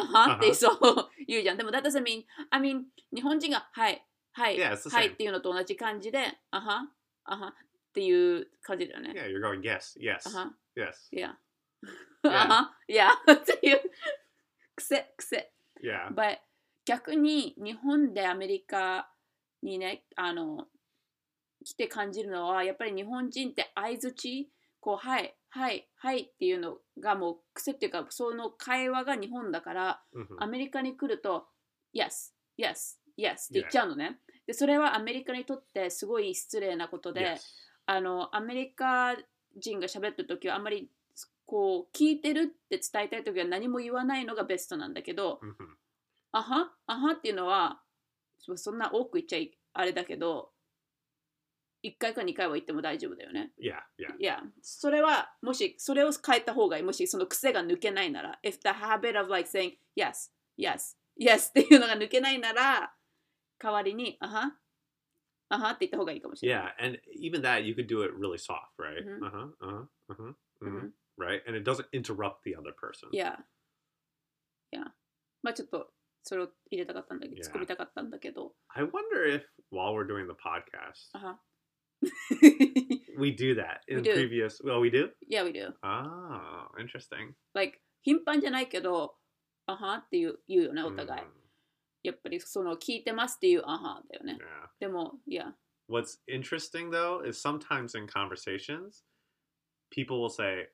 [0.00, 0.54] はって Uh-huh.
[0.54, 2.82] そう言うじゃんでも that doesn't mean I mean
[3.14, 4.72] 日本人がはいはいは
[5.04, 6.18] い.っていうのと同じ感じで
[6.50, 6.88] あは
[7.24, 7.54] あは
[7.96, 10.92] っていう感じだよね Yeah, you're going yes, yes, あは yes.
[11.10, 11.32] yeah
[12.22, 12.66] Yeah.
[12.88, 13.80] yeah っていう
[14.74, 15.50] 癖癖
[15.82, 16.08] Yeah.
[16.14, 16.38] But
[16.84, 19.10] 逆に日本でアメリカ
[19.62, 20.66] にねあの
[21.64, 30.26] 来て感じるのはやっぱり日本人って相づちこうはいはいはいっていうのがもう癖っていうかその会話が日本だから Mhm.
[30.38, 31.48] アメリカに来ると
[31.94, 34.20] Yes, Yes, Yes って言っちゃうのね。
[34.46, 37.36] でそれはアメリカにとってすごい失礼なことで.
[37.86, 39.16] あのアメリカ
[39.56, 40.90] 人が喋ってる時はあんまり
[41.46, 45.76] こう聞いてるって伝えたい時は何も言わないのがベストなんだけど、Mhm.
[46.32, 46.72] あは？
[46.86, 47.80] あはっていうのは
[48.38, 50.50] そそんな多く言っちゃいあれだけど
[51.84, 53.52] 1回か2回は言っても大丈夫だよね。
[53.62, 54.16] Yeah, yeah.
[54.18, 56.82] いや、それはもしそれを変えた方がいい。
[56.82, 58.40] もしその癖が抜けないなら。
[58.42, 62.92] If the habit of like saying yes, yes, yes っていうのが抜けないなら
[63.58, 64.58] 代わりにあは？
[65.49, 66.75] あはって言った方がいいかもしれない。
[66.79, 69.03] Yeah, and even that you could do it really soft, right?
[69.05, 69.21] Mhm.
[69.21, 69.47] Uh huh.
[69.59, 69.87] Uh huh.
[70.09, 70.35] Uh huh.
[70.61, 73.09] うん Right, and it doesn't interrupt the other person.
[73.11, 73.37] いや。
[74.71, 74.93] いや。
[75.43, 75.91] まあちょっと
[76.23, 77.45] それを入れたかったんだけど、 Yeah.
[77.45, 78.55] 突っ込みたかったんだけど。
[78.69, 81.39] I wonder if while we're doing the podcast, あは。
[83.19, 84.13] we do that We in do.
[84.13, 84.61] previous.
[84.63, 85.09] Well, we do.
[85.29, 85.73] yeah, we do.
[85.83, 87.35] Oh, interesting.
[87.53, 89.15] like 頻繁じゃないけど、
[89.67, 91.21] あはっていう言うよね、お互い。
[91.21, 91.25] Mm,
[92.05, 94.37] やっぱりその聞いてますっていうあはだよね。
[94.39, 94.69] yeah.
[94.79, 95.53] でも、いや。
[95.89, 99.03] What's interesting though is sometimes in conversations,
[99.89, 100.69] people will say,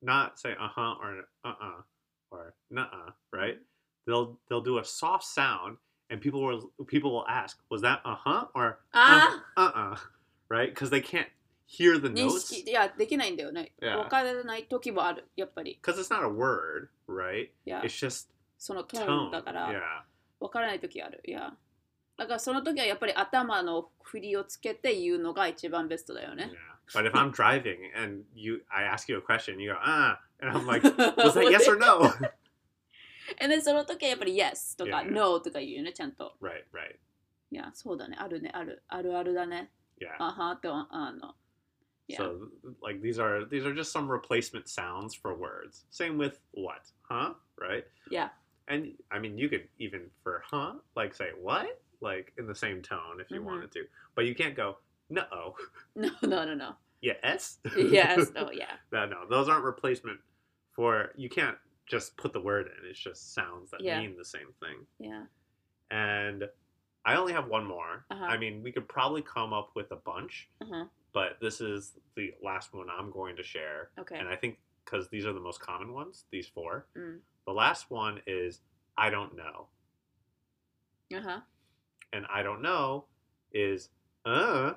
[0.00, 1.82] not say uh huh or uh uh
[2.30, 3.58] or nuh uh, right?
[4.06, 8.14] They'll they'll do a soft sound, and people will people will ask, was that uh
[8.16, 9.96] huh or あ uh uh,
[10.48, 10.72] right?
[10.72, 11.28] Because they can't
[11.66, 13.72] hear the 認 notes 識いやできないんだよね。
[13.82, 13.96] Yeah.
[13.98, 15.80] わからない時もある、やっぱり。
[15.82, 17.48] because it's not a word, right?
[17.66, 18.28] いや It's just
[18.59, 19.81] そのトー.ンだから、Yeah.
[20.39, 21.21] わからない時ある。
[21.25, 21.55] いや。
[22.17, 26.35] だからその時はやっぱり頭の振りをつけて言うのが一番ベストだよ Yeah.
[26.35, 26.51] ね。
[26.93, 30.65] But if I'm driving and you, I ask you a question, you go ah, and I'm
[30.65, 32.11] like, was that yes or no?
[33.39, 35.11] えでその時はやっぱり Yes とか Yeah, yeah.
[35.11, 36.35] No とか言うよね、ちゃんと。
[36.41, 36.97] right, right.
[37.51, 38.17] いや、そうだね。
[38.19, 38.83] あるね、ある。
[38.87, 39.71] あるあるだね。
[40.01, 40.15] Yeah.
[40.19, 41.35] あはとあの。
[42.09, 42.49] So
[42.81, 45.85] like these are these are just some replacement sounds for words.
[45.91, 46.81] Same with what?
[47.07, 47.35] Huh?
[47.55, 47.83] Right?
[48.09, 48.33] いや、
[48.69, 53.19] and I mean, you could even for huh, like say what, like in the same tone
[53.19, 53.45] if you mm-hmm.
[53.45, 54.77] wanted to, but you can't go
[55.09, 55.55] no.
[55.95, 56.75] No, no, no, no.
[57.01, 57.57] Yes.
[57.75, 58.27] yes.
[58.35, 58.47] No.
[58.47, 58.73] Oh, yeah.
[58.91, 59.27] no, no.
[59.29, 60.19] Those aren't replacement
[60.71, 61.11] for.
[61.17, 61.57] You can't
[61.87, 62.89] just put the word in.
[62.89, 63.99] It's just sounds that yeah.
[63.99, 64.85] mean the same thing.
[64.99, 65.23] Yeah.
[65.91, 66.45] And
[67.05, 68.05] I only have one more.
[68.11, 68.23] Uh-huh.
[68.23, 70.85] I mean, we could probably come up with a bunch, uh-huh.
[71.11, 73.89] but this is the last one I'm going to share.
[73.99, 74.17] Okay.
[74.17, 76.85] And I think because these are the most common ones, these four.
[76.97, 77.19] Mm.
[77.45, 78.61] The last one is
[78.97, 79.67] I don't know.
[81.15, 81.39] Uh huh.
[82.13, 83.05] And I don't know
[83.51, 83.89] is
[84.25, 84.73] uh.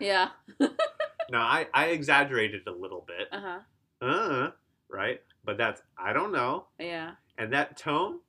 [0.00, 0.28] Yeah.
[0.60, 3.28] now I I exaggerated a little bit.
[3.32, 4.06] Uh huh.
[4.06, 4.50] Uh
[4.88, 6.66] right, but that's I don't know.
[6.78, 7.12] Yeah.
[7.36, 8.20] And that tone,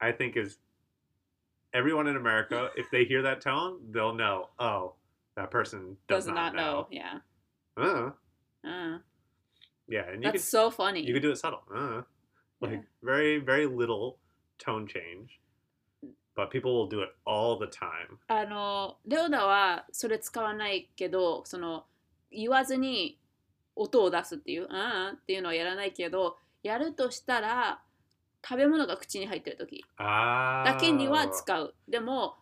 [0.00, 0.58] I think is
[1.72, 2.70] everyone in America.
[2.76, 4.48] if they hear that tone, they'll know.
[4.58, 4.94] Oh,
[5.36, 6.62] that person does, does not, not know.
[6.62, 6.86] know.
[6.90, 7.18] Yeah.
[7.76, 8.10] Uh.
[8.66, 8.98] Uh.
[9.88, 11.00] Yeah, and you that's could, so funny.
[11.00, 11.62] You could do it subtle.
[13.18, 13.44] Uh, Yeah.
[13.44, 14.16] very very little
[14.58, 15.40] tone change.
[16.36, 18.18] But people will do it all the time.
[18.28, 21.86] あの、レオナはそれ使わないけど、その、
[22.30, 23.18] 言わずに
[23.74, 27.82] 音を出すっていう、うんうんっていうのはやらないけど、やるとしたら、
[28.46, 30.64] 食べ物が口に入ってる時 Ah.
[30.64, 31.74] だけには使う。
[31.88, 32.36] でも、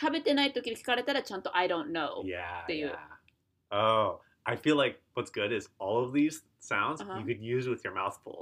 [0.00, 2.22] 食べてない時に聞かれたらちゃんと I don't know。
[2.22, 2.62] Yeah.
[2.62, 2.88] っていう。
[2.88, 2.96] yeah.
[3.70, 7.18] Oh, I feel like what's good is all of these sounds Uh-huh.
[7.18, 8.35] you could use with your mouth full,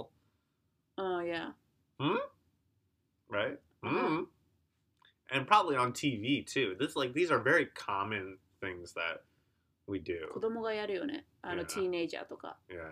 [5.54, 6.76] probably on TV too.
[6.80, 9.22] This like these are very common things that
[9.88, 10.40] we 子 do.
[10.42, 11.26] 供がやるよね。
[11.42, 11.66] あの、 Yeah.
[11.66, 12.58] ティーネイジャーとか。
[12.70, 12.92] Yeah.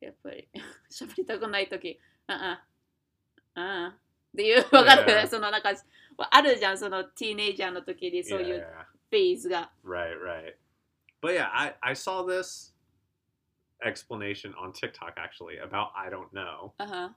[0.00, 0.48] やっぱり
[0.90, 1.98] 喋 りたくない時
[2.28, 2.62] あ
[3.56, 5.26] あああっていうわかる、 Yeah.
[5.26, 5.70] そ のなんか
[6.30, 8.84] あるじゃんそのティーネイジャーの時にそういう Yeah.
[9.10, 10.54] フェーズが Right, right.
[11.20, 12.72] But yeah, I, I saw this
[13.84, 16.74] explanation on TikTok actually about I don't know.
[16.78, 17.08] Uh huh.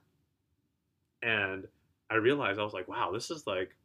[1.22, 1.68] And
[2.10, 3.76] I realized I was like, wow, this is like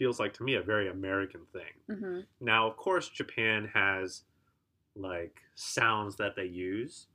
[0.00, 1.74] feels like to me a very American thing.
[1.90, 2.20] Mm-hmm.
[2.40, 4.22] Now, of course, Japan has
[4.96, 7.06] like sounds that they use.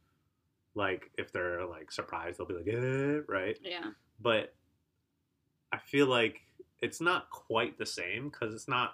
[0.75, 3.57] Like if they're like surprised, they'll be like, eh, right?
[3.63, 3.89] Yeah.
[4.21, 4.53] But
[5.73, 6.41] I feel like
[6.79, 8.91] it's not quite the same because it's not.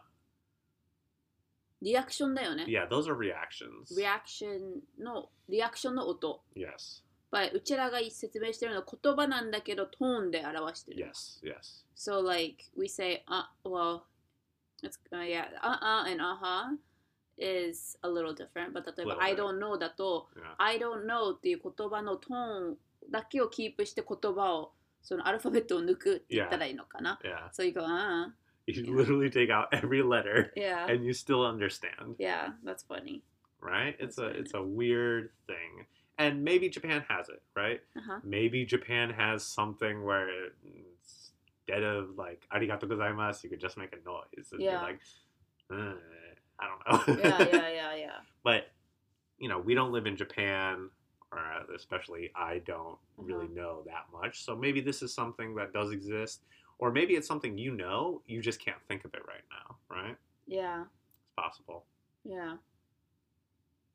[1.81, 2.33] Reaction
[2.69, 3.91] Yeah, those are reactions.
[3.97, 6.03] Reaction no reaction no
[6.55, 7.01] Yes.
[7.31, 11.05] まあうちらが説明してるのは言葉なんだけど、トーンで表してる。
[11.05, 11.85] yes, yes.
[11.95, 14.01] So like we say, uh, well,
[14.83, 16.75] it's uh, yeah, uh uh and uh huh
[17.37, 18.73] is a little different.
[18.73, 20.55] But 例えば I don't know だと Yeah.
[20.57, 22.77] I don't know っていう言葉のトーン
[23.09, 27.19] だけをキープして言葉をそのアルファベットを抜くって言ったらいいのかな。
[27.23, 27.49] Yeah.
[27.51, 28.31] So you go, uh,
[28.67, 28.95] You Yeah.
[28.95, 33.23] literally take out every letter yeah, and you still understand, yeah, that's funny.
[33.59, 33.95] right?
[33.99, 35.87] It's a That's it's a weird thing.
[36.17, 37.81] And maybe Japan has it, right?
[37.97, 38.19] Uh-huh.
[38.23, 40.29] Maybe Japan has something where
[40.63, 44.77] instead of like arigato gozaimasu, you could just make a noise and Yeah.
[44.77, 44.99] be like,
[45.71, 45.95] "Uh,
[46.59, 47.15] I don't know.
[47.19, 48.19] Yeah, yeah, yeah, yeah.
[48.43, 48.71] but
[49.39, 50.89] you know, we don't live in Japan,
[51.31, 51.39] or
[51.75, 53.53] especially I don't really Uh-huh.
[53.55, 54.43] know that much.
[54.43, 56.43] So maybe this is something that does exist,
[56.77, 60.17] or maybe it's something you know, you just can't think of it right now, right?
[60.45, 61.85] Yeah, It's possible.
[62.23, 62.57] yeah.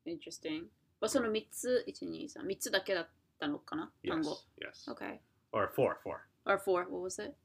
[0.05, 0.69] Interesting.
[0.99, 4.37] まあその3つ、1、2、3、3つだけだったのかな単 Yes, 語。
[4.61, 5.19] yes, Okay.
[5.51, 6.17] or four, four.
[6.45, 7.35] Or four, what was it?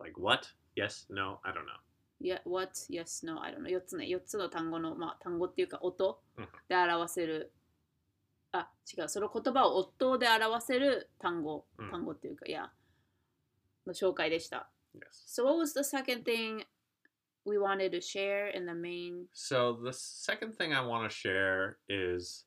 [0.00, 0.46] Like what?
[0.76, 1.80] Yes, no, I don't know.
[2.20, 3.68] Yeah, what, yes, no, I don't know.
[3.70, 4.06] 4つね。
[4.06, 7.52] 4つの単語の、まあ単語っていうか音うんで表せる。
[8.52, 9.08] あ、違う。
[9.08, 11.66] その言葉を音で表せる単語。
[11.78, 12.72] うん単語っていうか、いや。
[13.86, 14.70] の紹介でした。
[14.94, 15.00] Yes.
[15.26, 16.64] So what was the second thing
[17.47, 19.27] we wanted to share in the main?
[19.33, 22.45] So the second thing I want to share is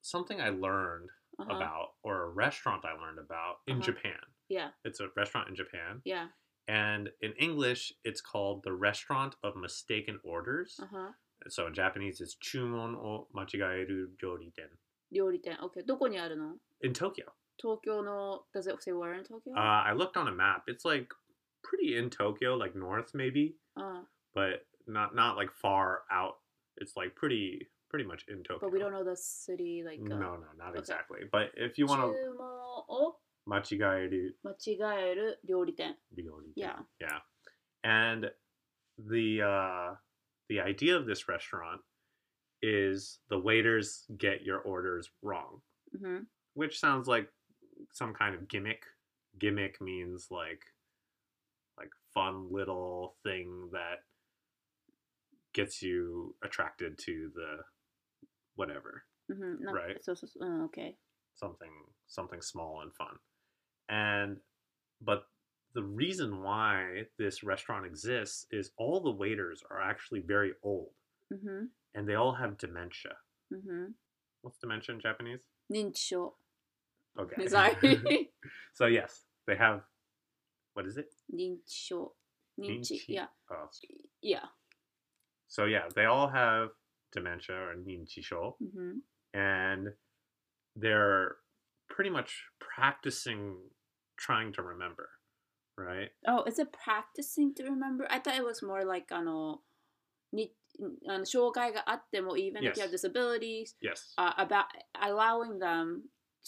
[0.00, 1.56] something I learned Uh-huh.
[1.56, 3.86] about, or a restaurant I learned about in Uh-huh.
[3.86, 4.20] Japan.
[4.48, 6.02] Yeah, It's a restaurant in Japan.
[6.04, 6.28] yeah.
[6.68, 10.78] And in English, it's called the Restaurant of Mistaken Orders.
[10.80, 11.12] Uh-huh.
[11.48, 14.70] So in Japanese, it's Chumon o Machigaeru Joriten.
[15.10, 15.58] 料理店。
[15.60, 15.82] OK。
[15.82, 17.32] どこにあるの In Tokyo.
[17.58, 19.54] 東京の、does it say where in Tokyo?
[19.54, 20.64] Uh, I looked on a map.
[20.68, 21.12] It's like
[21.62, 26.36] pretty in Tokyo, like north maybe, あ but not not like far out.
[26.76, 28.60] It's like pretty pretty much in Tokyo.
[28.60, 30.78] But we don't know the city, like, uh, No, no, not okay.
[30.78, 31.20] exactly.
[31.30, 32.46] But if you want 注 to 文
[32.88, 35.98] を machigaeru 間違える料理店。
[36.16, 36.78] ryori, Yeah.
[37.00, 37.20] yeah,
[37.84, 38.30] and
[38.98, 39.96] the uh,
[40.48, 41.82] the idea of this restaurant
[42.62, 45.60] is the waiters get your orders wrong,
[46.00, 46.26] うん。
[46.54, 47.28] which sounds like
[47.92, 48.80] some kind of gimmick.
[49.38, 50.60] Gimmick means like like
[52.17, 53.99] fun little thing that
[55.53, 57.57] gets you attracted to the
[58.55, 59.03] whatever.
[59.31, 59.65] Mm-hmm.
[59.65, 59.97] No, right.
[60.01, 60.95] So, so, uh, okay.
[61.35, 61.71] Something
[62.07, 63.17] something small and fun,
[63.89, 64.37] and
[64.99, 65.25] but
[65.75, 70.93] the reason why this restaurant exists is all the waiters are actually very old,
[71.31, 71.65] mm-hmm.
[71.93, 73.13] and they all have dementia.
[73.53, 73.91] Mm-hmm.
[74.41, 75.41] What's dementia in Japanese?
[75.71, 76.31] Ninsho.
[77.19, 77.47] Okay.
[77.47, 78.31] Sorry.
[78.73, 79.81] so yes, they have
[80.76, 82.14] what is it 認知症。
[82.58, 82.94] 認知。
[82.94, 83.30] Ninchi- いや。
[83.50, 83.68] oh.
[84.20, 84.54] いや。
[85.48, 86.70] so yeah they all have
[87.12, 89.02] dementia or ninchisho うん。
[89.34, 89.94] and
[90.78, 91.36] they're
[91.88, 93.56] pretty much practicing
[94.16, 95.08] trying to remember
[95.76, 98.06] right Oh, is it practicing to remember?
[98.10, 99.62] I thought it was more like あの、
[100.32, 100.54] に
[101.08, 102.92] あの障害があっても、even if you have Yes.
[102.92, 106.02] disabilities, yes uh, about allowing them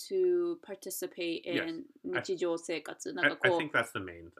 [0.09, 3.13] to participate in 日常生活。
[3.13, 4.31] なん I, か I こう think、that's the main thing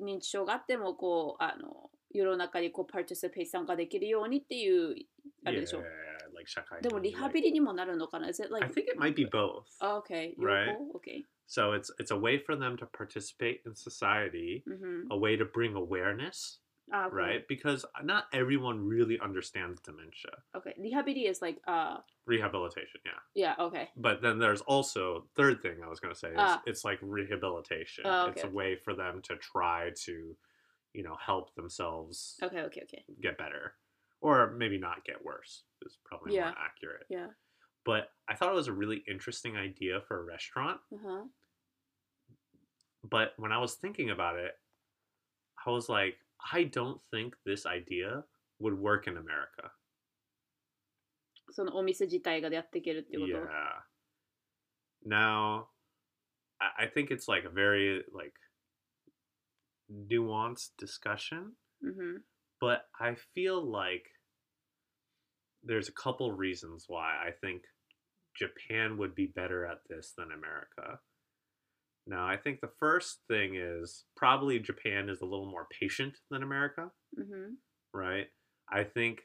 [0.00, 0.04] yeah.
[0.04, 4.94] 認知症があっても、こう、あの、世の中にこう、participate 参加できるようにっていう、
[5.44, 5.80] あれでしょ。
[5.80, 5.82] Yeah,
[6.34, 6.80] like shakai.
[6.82, 8.66] でも、リハビリにもなるのかな ?Is it like...
[8.66, 9.64] I think it might be both.
[9.80, 10.34] Oh, okay.
[10.38, 10.76] 両 Right.
[10.76, 11.24] 方 ?Okay.
[11.48, 15.06] So it's it's a way for them to participate in society, うん。
[15.12, 16.60] a way to bring awareness,
[16.92, 17.18] Ah, cool.
[17.18, 17.48] right?
[17.48, 20.30] Because not everyone really understands dementia.
[20.56, 23.12] Okay, rehabiti is like uh rehabilitation, yeah.
[23.34, 23.88] Yeah, okay.
[23.96, 26.62] But then there's also third thing I was going to say is ah.
[26.66, 28.06] it's like rehabilitation.
[28.06, 30.36] Okay, it's a way for them to try to
[30.96, 32.36] you know, help themselves.
[32.42, 33.04] Okay, okay, okay.
[33.20, 33.74] Get better
[34.20, 36.44] or maybe not get worse is probably yeah.
[36.44, 37.06] more accurate.
[37.08, 37.28] Yeah.
[37.84, 40.80] But I thought it was a really interesting idea for a restaurant.
[40.92, 41.24] Uh-huh.
[43.08, 44.52] But when I was thinking about it,
[45.64, 46.16] I was like,
[46.53, 48.23] I don't think this idea
[48.59, 49.71] would work in America.
[51.51, 53.83] そのお店自体がやっていけるっていうこと Yeah.
[55.05, 55.67] Now,
[56.59, 58.33] I I think it's like a very like
[59.89, 62.23] nuanced discussion, うん。
[62.61, 64.03] but I feel like
[65.63, 67.63] there's a couple reasons why I think
[68.33, 70.99] Japan would be better at this than America.
[72.06, 76.42] Now, I think the first thing is probably Japan is a little more patient than
[76.42, 77.56] America, Mhm.
[77.92, 78.28] right?
[78.68, 79.22] I think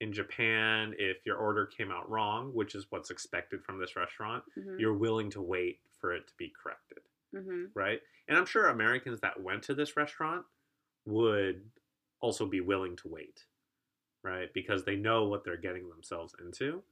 [0.00, 4.44] in Japan, if your order came out wrong, which is what's expected from this restaurant,
[4.56, 4.78] Mhm.
[4.78, 7.00] you're willing to wait for it to be corrected,
[7.32, 7.72] Mhm.
[7.74, 8.02] right?
[8.28, 10.46] And I'm sure Americans that went to this restaurant
[11.06, 11.70] would
[12.20, 13.46] also be willing to wait,
[14.22, 14.52] right?
[14.54, 16.84] Because they know what they're getting themselves into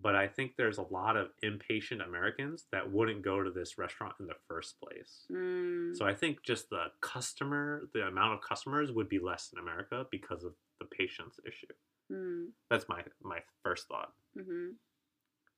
[0.00, 4.12] But I think there's a lot of impatient Americans that wouldn't go to this restaurant
[4.20, 5.26] in the first place.
[5.30, 5.96] うん。
[5.96, 10.04] So I think just the customer, the amount of customers would be less in America
[10.10, 11.72] because of the patience issue.
[12.10, 12.48] うん。
[12.68, 14.10] That's my my first thought.
[14.36, 14.74] うん。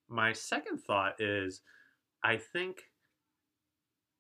[0.09, 1.63] My second thought is
[2.23, 2.77] I think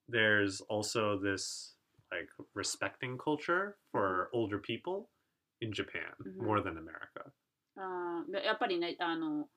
[0.08, 1.74] there's also this
[2.10, 5.08] like respecting culture for older people
[5.60, 6.42] in Japan Mhm.
[6.42, 7.32] more than America.
[7.76, 9.48] あーでやっぱりね、あの、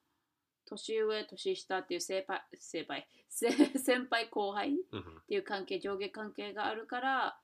[0.64, 7.38] 年上、年下っていう先輩、先輩、せ先輩後輩っ hmm ていう関係、上下関係があるから、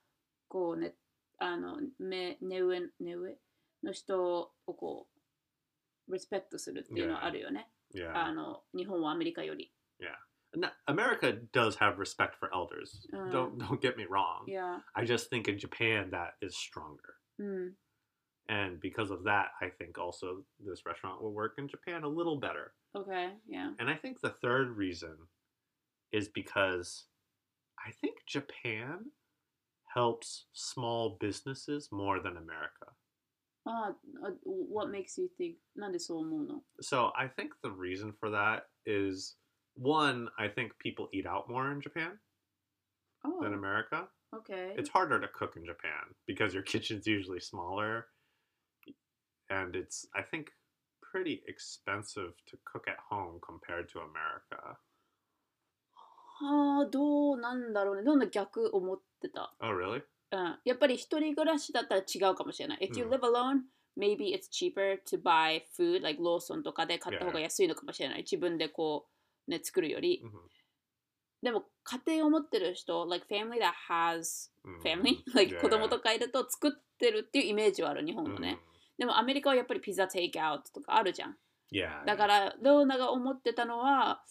[0.47, 0.95] こうね、
[1.39, 3.37] あの、目、目上、目上
[3.83, 5.07] の人をこ
[6.07, 7.69] う、リスペクトするっていうのはあるよね。
[7.93, 8.15] Yeah.
[8.15, 9.73] あの、日本はアメリカより。
[10.53, 13.07] No, America does have respect for elders.
[13.13, 13.29] Uh.
[13.29, 14.45] don't don't get me wrong.
[14.47, 16.97] いや、I just think in Japan that is stronger.
[17.39, 17.73] うん。
[18.51, 22.73] and because of that, I think also this restaurant will work in Japan a little better.
[22.95, 23.71] Okay, yeah.
[23.79, 25.15] And I think the third reason
[26.11, 27.05] is because
[27.79, 29.05] I think Japan
[29.93, 32.91] helps small businesses more than America.
[33.65, 33.93] Uh,
[34.25, 35.55] uh what makes you think?
[36.81, 39.35] So I think the reason for that is
[39.75, 42.19] one, I think people eat out more in Japan
[43.25, 43.39] oh.
[43.41, 44.09] than America.
[44.35, 44.73] Okay.
[44.77, 48.07] It's harder to cook in Japan because your kitchen's usually smaller
[49.51, 50.51] and it's I think
[51.01, 54.77] pretty expensive to cook at home compared to America.
[56.39, 58.03] はあ、どうなんだろうね。
[58.03, 59.53] どんな逆思ってた。
[59.59, 60.03] Oh, really?
[60.31, 60.59] うん。
[60.65, 62.89] やっぱり一人暮らしだったら違うかもしれない。
[62.91, 63.61] If you うん live alone,
[63.97, 68.19] maybe it's cheaper to buy food, like ローソンとかで買った方が安いのかもしれない。
[68.19, 69.07] 自分でこ
[69.47, 70.21] う、ね、作るより。
[70.23, 70.31] Mhm.
[71.43, 74.81] でも、家庭を持ってる人、like family that has Mm.
[74.81, 75.61] family, like Yeah.
[75.61, 78.59] 子供とかいると作ってるっていうイメージはある、日本のね。
[78.63, 78.70] Mm.
[79.00, 81.36] でもアメリカはやっぱりピザテイクアウトとかあるじゃん。
[81.72, 82.04] Yeah.
[82.04, 84.22] だから、ローナが思ってたのは、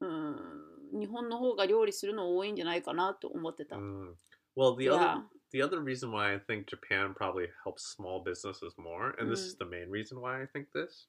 [0.00, 3.76] うん、日本の方が料理するの多いんじゃないかなと思ってた。
[3.76, 4.14] Mm.
[4.56, 4.94] Well, the Yeah.
[4.94, 5.22] other
[5.52, 9.46] the other reason why I think Japan probably helps small businesses more, and this Mm.
[9.46, 11.06] is the main reason why I think this,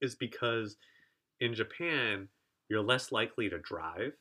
[0.00, 0.78] is because
[1.40, 2.28] in Japan
[2.68, 4.16] you're less likely to drive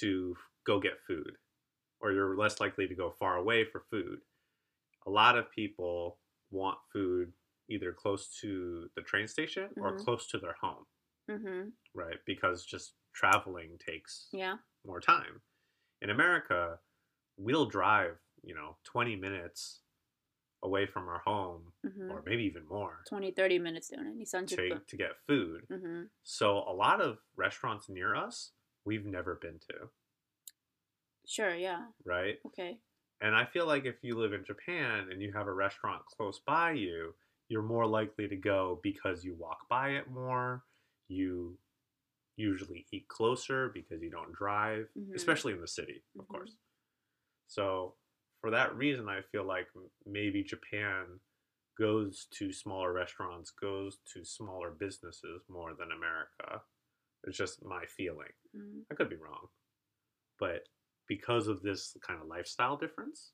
[0.00, 1.38] to go get food,
[2.00, 4.22] or you're less likely to go far away for food.
[5.06, 6.18] A lot of people
[6.51, 7.33] want food
[7.69, 9.81] either close to the train station mm-hmm.
[9.81, 10.85] or close to their home.
[11.29, 11.69] Mm-hmm.
[11.93, 12.17] Right?
[12.25, 14.55] Because just traveling takes yeah.
[14.85, 15.41] more time.
[16.01, 16.79] In America,
[17.37, 19.81] we'll drive, you know, 20 minutes
[20.63, 22.11] away from our home mm-hmm.
[22.11, 23.91] or maybe even more 20 30 minutes
[24.57, 26.03] to, to get food mm-hmm.
[26.23, 28.51] so a lot of restaurants near us
[28.83, 29.89] we've never been to
[31.27, 32.79] sure yeah right okay
[33.21, 36.39] and I feel like if you live in Japan and you have a restaurant close
[36.45, 37.13] by you,
[37.49, 40.63] you're more likely to go because you walk by it more.
[41.07, 41.57] You
[42.35, 45.15] usually eat closer because you don't drive, Mhm.
[45.15, 46.27] especially in the city, of Mhm.
[46.27, 46.55] course.
[47.47, 47.95] So,
[48.41, 49.67] for that reason, I feel like
[50.05, 51.19] maybe Japan
[51.77, 56.61] goes to smaller restaurants, goes to smaller businesses more than America.
[57.23, 58.33] It's just my feeling.
[58.53, 59.49] うん、I could be wrong.
[60.39, 60.67] But
[61.08, 63.32] because of this kind of lifestyle difference,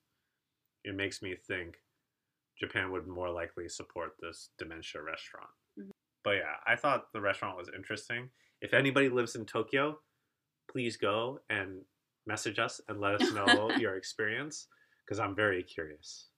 [0.84, 1.76] it makes me think
[2.59, 5.51] Japan would more likely support this dementia restaurant.
[5.78, 5.91] Mhm.
[6.24, 8.30] But yeah, I thought the restaurant was interesting.
[8.61, 10.01] If anybody lives in Tokyo,
[10.68, 11.84] please go and
[12.26, 14.68] message us and let us know your experience
[15.05, 16.30] because I'm very curious.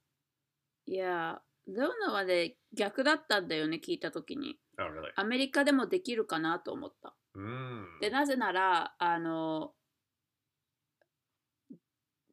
[0.87, 4.59] いや、レオナはね、逆だったんだよね、聞いたときに。
[4.79, 5.13] Oh, really?
[5.17, 7.15] アメリカでもできるかなと思った。
[7.37, 8.01] Mm.
[8.01, 9.75] で、なぜなら、あの、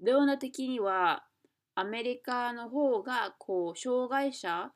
[0.03, 1.25] レオナ的には、
[1.75, 4.73] アメリカの方が、こう、障害者、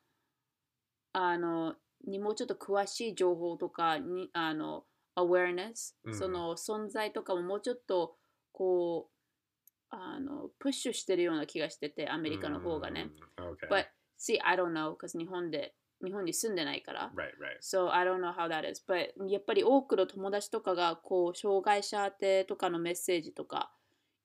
[1.12, 1.74] あの、
[2.07, 4.85] にもうちょっと詳しい情報とかに、あの、
[5.16, 8.16] awareness、うんその存在とかももうちょっと、
[8.53, 9.16] こう、
[9.91, 13.11] あの、プッシュしてるような気がしてて、アメリカの方がね。
[13.39, 13.68] Mm, Okay.
[13.68, 13.87] But,
[14.18, 15.74] see, I don't know, because 日本で、
[16.05, 17.11] 日本に住んでないから。
[17.14, 17.59] right, right.
[17.61, 18.85] So I don't know how that is.
[18.87, 23.72] But やっぱり多くの友達とかがこう障害者宛てとかのメッセージとか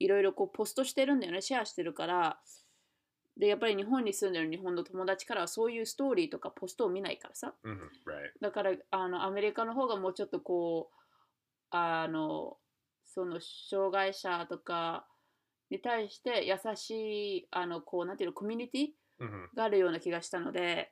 [0.03, 2.39] いろいろこうポストしてるんだよね、シェアしてるから
[3.37, 7.75] でやっぱり日本に住んでる日本の友達からはそういうストーリーとかポストを見ないからさ hmm
[8.05, 8.31] Right.
[8.41, 12.57] だからあのアメリカの方がもうちょっとこうあの
[13.05, 13.39] その
[13.69, 15.07] 障害者とか
[15.69, 18.87] に対して優しいあのこうなんていうのコミュニティ
[19.19, 20.91] hmm があるような気がしたので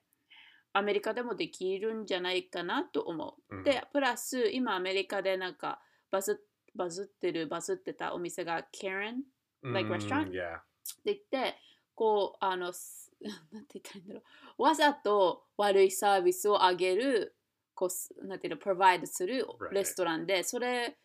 [0.72, 3.56] アメリカでもできるんじゃないかなと思う。
[3.56, 3.64] Mhm.
[3.64, 5.82] でプラス今アメリカでなんか
[6.12, 6.42] バズ
[6.76, 9.22] バズってるバズってたお店が Karen?
[9.64, 10.30] Like restaurant?
[10.30, 10.58] Mm, Yeah.
[10.58, 10.62] っ
[11.04, 11.56] て言って
[11.96, 13.12] こうあのす
[13.52, 14.22] なんて言ったらいいんだろ
[14.58, 17.36] うわざと悪いサービスを上げる
[17.76, 20.98] こうすなんていうのプロバイドする.レストランで、それ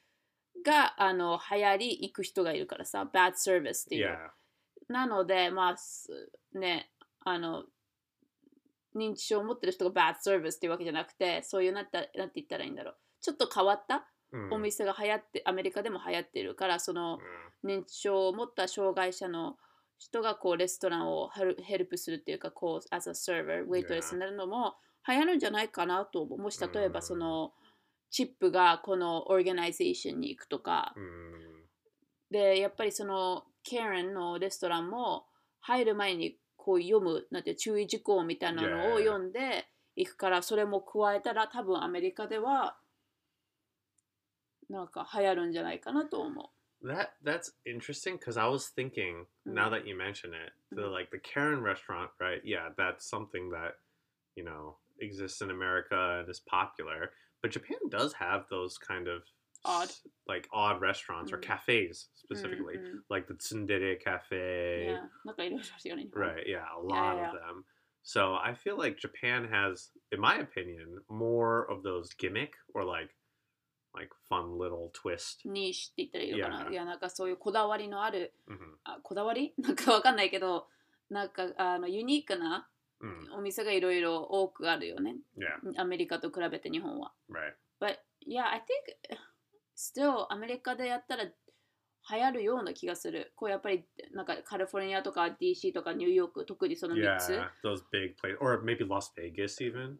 [0.64, 4.06] があの流行り行く人がいるからさ bad service っていう。
[4.08, 4.30] Yeah.
[4.92, 6.90] なのでまあすね
[7.20, 7.64] あの
[8.94, 14.00] 認知症を持ってる人が bad service っていうわけじゃなくてそういうなんてなんて言ったらいいんだろうちょっと変わった？Mm,
[14.52, 17.18] お店が流行ってアメリカでも流行ってるからその
[17.64, 19.56] mm, 認知症を持った障害者の
[19.98, 24.74] 人がこうレストランをヘルヘルプするっていうかこう as a server ウェイトレスになるのも
[25.06, 26.38] 流行るんじゃないかなと思う。
[26.38, 27.52] もし例えばその
[28.10, 30.94] チップがこのオーガナイゼーションに行くとか。
[30.96, 31.64] mm,
[32.30, 35.26] でやっぱりその Karen のレストランも
[35.60, 42.76] 入る前にこう読むなんて注意事項みたいなのを.読んでいくからそれも加えたら多分アメリカでは
[44.69, 46.51] なんか流行るんじゃないかなと思
[46.83, 49.53] That that's interesting because I was thinking Mm.
[49.53, 50.91] now that you mention it, the Mm.
[50.93, 52.41] like the Karen restaurant, right?
[52.45, 53.75] Yeah, that's something that
[54.35, 57.11] you know exists in America and is popular.
[57.41, 59.23] But Japan does have those kind of
[59.65, 59.89] Odd.
[59.89, 61.43] s- like odd restaurants or Mm.
[61.43, 62.33] cafes う。
[62.33, 64.83] specifically, うんうん like the Tsundere Cafe.
[64.85, 66.03] いやなんかいろいろあるよね。
[66.05, 67.29] 日本 Right, yeah, a lot yeah.
[67.31, 67.65] of them.
[68.03, 73.13] So I feel like Japan has, in my opinion, more of those gimmick or like
[73.94, 75.48] like fun little twist.
[75.48, 76.72] にしって言ったらいいのかな？Yeah.
[76.72, 79.54] いや、なんかそういうこだわりのある、hmm あこだわり？
[79.58, 80.68] なんかわかんないけど、
[81.10, 82.68] なんかあのユニークな
[83.02, 85.16] Mm, お店がいろいろ多くあるよね。
[85.36, 87.12] yeah, アメリカと比べて日本は。
[87.28, 87.54] right.
[87.78, 89.18] But yeah, I think
[89.76, 91.30] still アメリカでやったら流
[92.08, 93.32] 行るような気がする。
[93.36, 97.32] こうやっぱりなんかカリフォルニアとか DC とかニューヨーク、特にその3つ。
[97.34, 99.96] Yeah, those big places, or maybe Las Vegas even.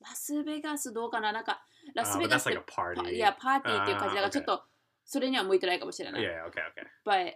[0.00, 1.32] ラスベガスどうかな？
[1.32, 1.64] なんか
[1.94, 3.12] ラ Uh, スベガスってパ party.
[3.12, 4.62] いや、パーティーっていう感じだから、ちょっと
[5.04, 6.22] それには向いてないかもしれない。
[6.22, 6.86] Yeah, okay, okay.
[7.04, 7.34] But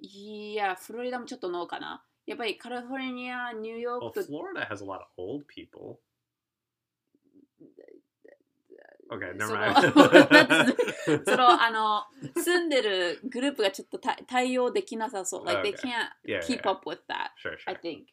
[0.00, 2.04] いや、フロリダもちょっとノーかな。
[2.26, 5.98] やっぱりカリフォルニア、ニューヨ Well, ークと Florida has a lot of old people.
[9.08, 11.24] Okay, そ never の mind.
[11.30, 12.04] その あの
[12.42, 15.46] 住んでるグループがちょっと対対応できなさそう。
[15.46, 16.10] Like they can't
[16.42, 17.80] keep up with that, Sure, I sure.
[17.80, 18.06] think.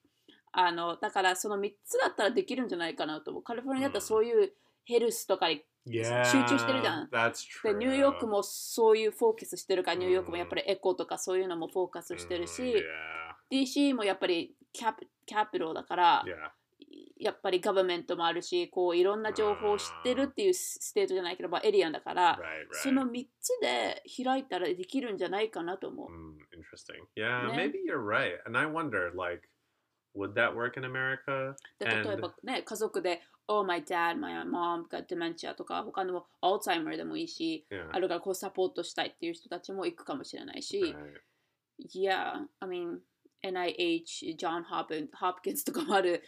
[0.51, 3.43] あのだからその3つだったらできるんじゃないかなと思う。
[3.43, 4.53] カリフォルニアだったらうんそういう
[4.85, 7.09] ヘルスとかに集中してるじゃん。
[7.09, 12.81] で.ニューヨークもそういうフォーカスしてるから、うんニューヨークもやっぱりエコとかそういうのもフォーカスしてる Mm, し、yeah,
[13.91, 16.25] DC もやっぱりキャピキャピタルだから.
[17.17, 26.09] やっぱりガバメントもあるし、こういろんな情報を知ってるっていうステートじゃないけど、まあ、エリアだから、Right, そ.の3つで開いたらできるんじゃないかなと思う。
[26.09, 27.01] Mm, interesting.
[27.15, 28.35] Yeah, maybe you're right.
[28.45, 29.47] And I wonder, like,
[30.15, 31.55] would that work in America?
[31.79, 37.89] 例えばね、家族で、Oh, my dad, my mom got dementia とか、他の Alzheimer でもいいし、Yeah.
[37.91, 40.95] あるからこうサポートしたいっていう人たちも行くかもしれないし.
[41.93, 42.99] Yeah, I mean,
[43.43, 46.23] NIH、John Hopkins, とかもある、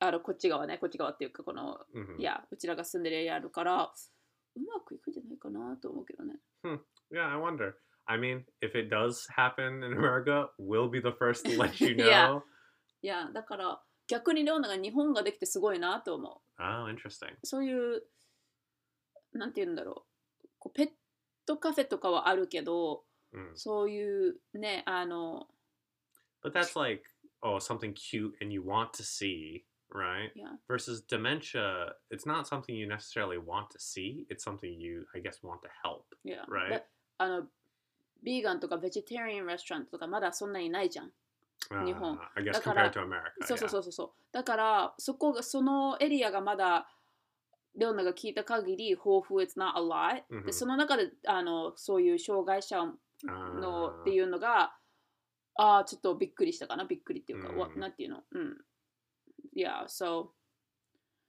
[0.00, 2.16] あのこっち側ね、こっち側っていうか、この、Mhm.
[2.20, 3.92] いや、うちらが住んでるエリアあるから、
[4.56, 6.40] うまくいくんじゃないかなと思うけどね。
[7.10, 7.74] Yeah, I wonder.
[8.06, 11.94] I mean, if it does happen in America, we'll be the first to let you
[11.96, 12.06] know.
[12.06, 12.42] Yeah.
[13.02, 16.61] いや、だから逆にレオナが日本ができてすごいなと思 う。
[16.61, 17.35] Oh, interesting.
[17.43, 18.03] そういう、
[19.33, 20.05] なんて言うんだろ
[20.43, 20.47] う。
[20.59, 20.89] こうペッ
[21.45, 23.55] トカフェとかはあるけど、 Mm.
[23.55, 25.47] そういうね、あの、
[26.43, 27.03] But that's like,
[27.43, 30.31] oh, something cute and you want to see, right?
[30.35, 34.25] いや、 Versus dementia, it's not something you necessarily want to see.
[34.29, 36.05] It's something you, I guess, want to help.
[36.23, 36.69] いや、 Right.
[36.69, 36.85] で
[37.19, 37.47] あの、
[38.23, 41.11] ビーガンとかベジタリアンレストランとかまだそんなにないじゃん。
[41.70, 42.18] Uh.
[42.36, 42.92] I guess だから-.
[43.42, 44.10] そうそう.そうそう。
[44.32, 46.88] だから、そこが、そのエリアがまだ、
[47.76, 52.84] レオナが聞いた限り、豊富 it's not a lot、うんうんで、その中で、あの、そういう障害者
[53.24, 54.76] のっていうのが、
[55.56, 58.22] ああ、ちょっとびっくりしたかな、びっくりっていうか、うんわなんていうの？
[58.32, 58.64] うん。
[59.54, 60.34] いや、そう。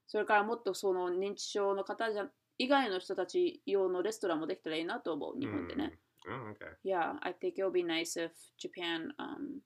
[0.08, 6.00] それからもっとその認知症の方じゃ以外の人たち用のレストランもできたらいいなと思う、日本でね。
[6.28, 6.32] Mm.
[6.32, 6.76] Oh, okay.
[6.84, 9.62] Yeah, I think it would be nice if Japan um,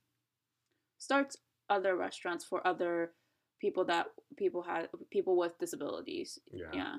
[0.99, 1.37] starts
[1.71, 3.13] other restaurants for other
[3.61, 4.07] people that
[4.37, 6.39] people have people with disabilities.
[6.53, 6.67] Yeah.
[6.73, 6.97] Yeah.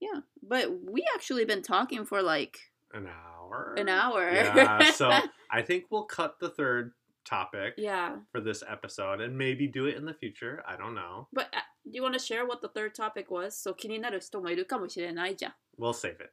[0.00, 2.58] Yeah, but we actually been talking for like
[2.92, 3.74] An hour.
[3.78, 4.30] an hour.
[4.30, 4.90] Yeah.
[4.90, 5.10] So
[5.50, 6.92] I think we'll cut the third
[7.24, 8.16] topic Yeah.
[8.32, 10.62] for this episode and maybe do it in the future.
[10.68, 11.28] I don't know.
[11.32, 13.56] But uh, do you want to share what the third topic was?
[13.56, 15.54] So 気になる人もいるかもしれないじゃん。
[15.78, 16.32] We'll save it.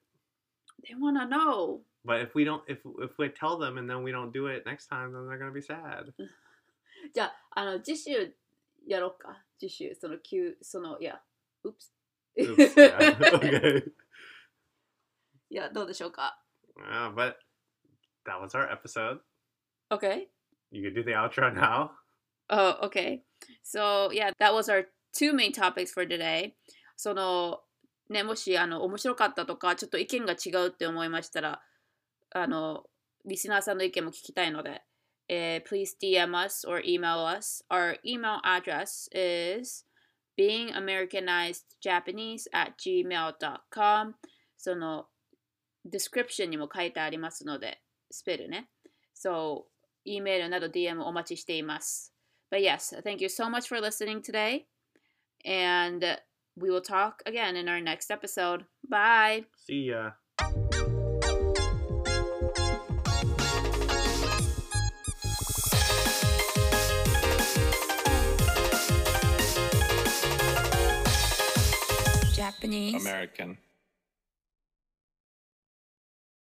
[0.84, 1.82] They wanna know.
[2.06, 4.66] But if we don't, if if we tell them and then we don't do it
[4.66, 6.14] next time, then they're gonna be sad.
[7.14, 8.36] じゃあ、あの、次週
[8.88, 9.44] やろうか。
[9.60, 11.22] 次週、その9、その、いや、
[11.64, 11.74] うっ
[12.38, 13.18] Oops, yeah.
[13.34, 13.92] okay.
[15.50, 16.40] いや、どうでしょうか。
[16.78, 17.36] Uh, but
[18.26, 19.20] that was our episode.
[19.92, 20.28] Okay?
[20.72, 21.92] You could do the outro now.
[22.50, 23.24] Oh, okay.
[23.64, 26.54] So, yeah, that was our two main topics for today.
[26.96, 27.62] その、
[28.10, 31.62] ね、もし、あの、面白かったとか、ちょっと意見が違うって思いましたら、
[32.35, 32.85] あの、
[33.25, 34.83] リスナーさんの意見も聞きたいので、
[35.29, 37.65] えー、please DM us or email us.
[37.71, 39.85] Our email address is
[40.39, 44.15] beingamericanizedjapanese at gmail.com
[44.57, 45.09] その
[50.07, 52.13] email など DM お待ちしています。
[52.51, 54.67] But yes, thank you so much for listening today.
[55.45, 56.01] And
[56.57, 58.65] we will talk again in our next episode.
[58.89, 59.45] Bye.
[59.67, 60.13] See ya.
[72.47, 73.05] Japanese.
[73.05, 73.59] American.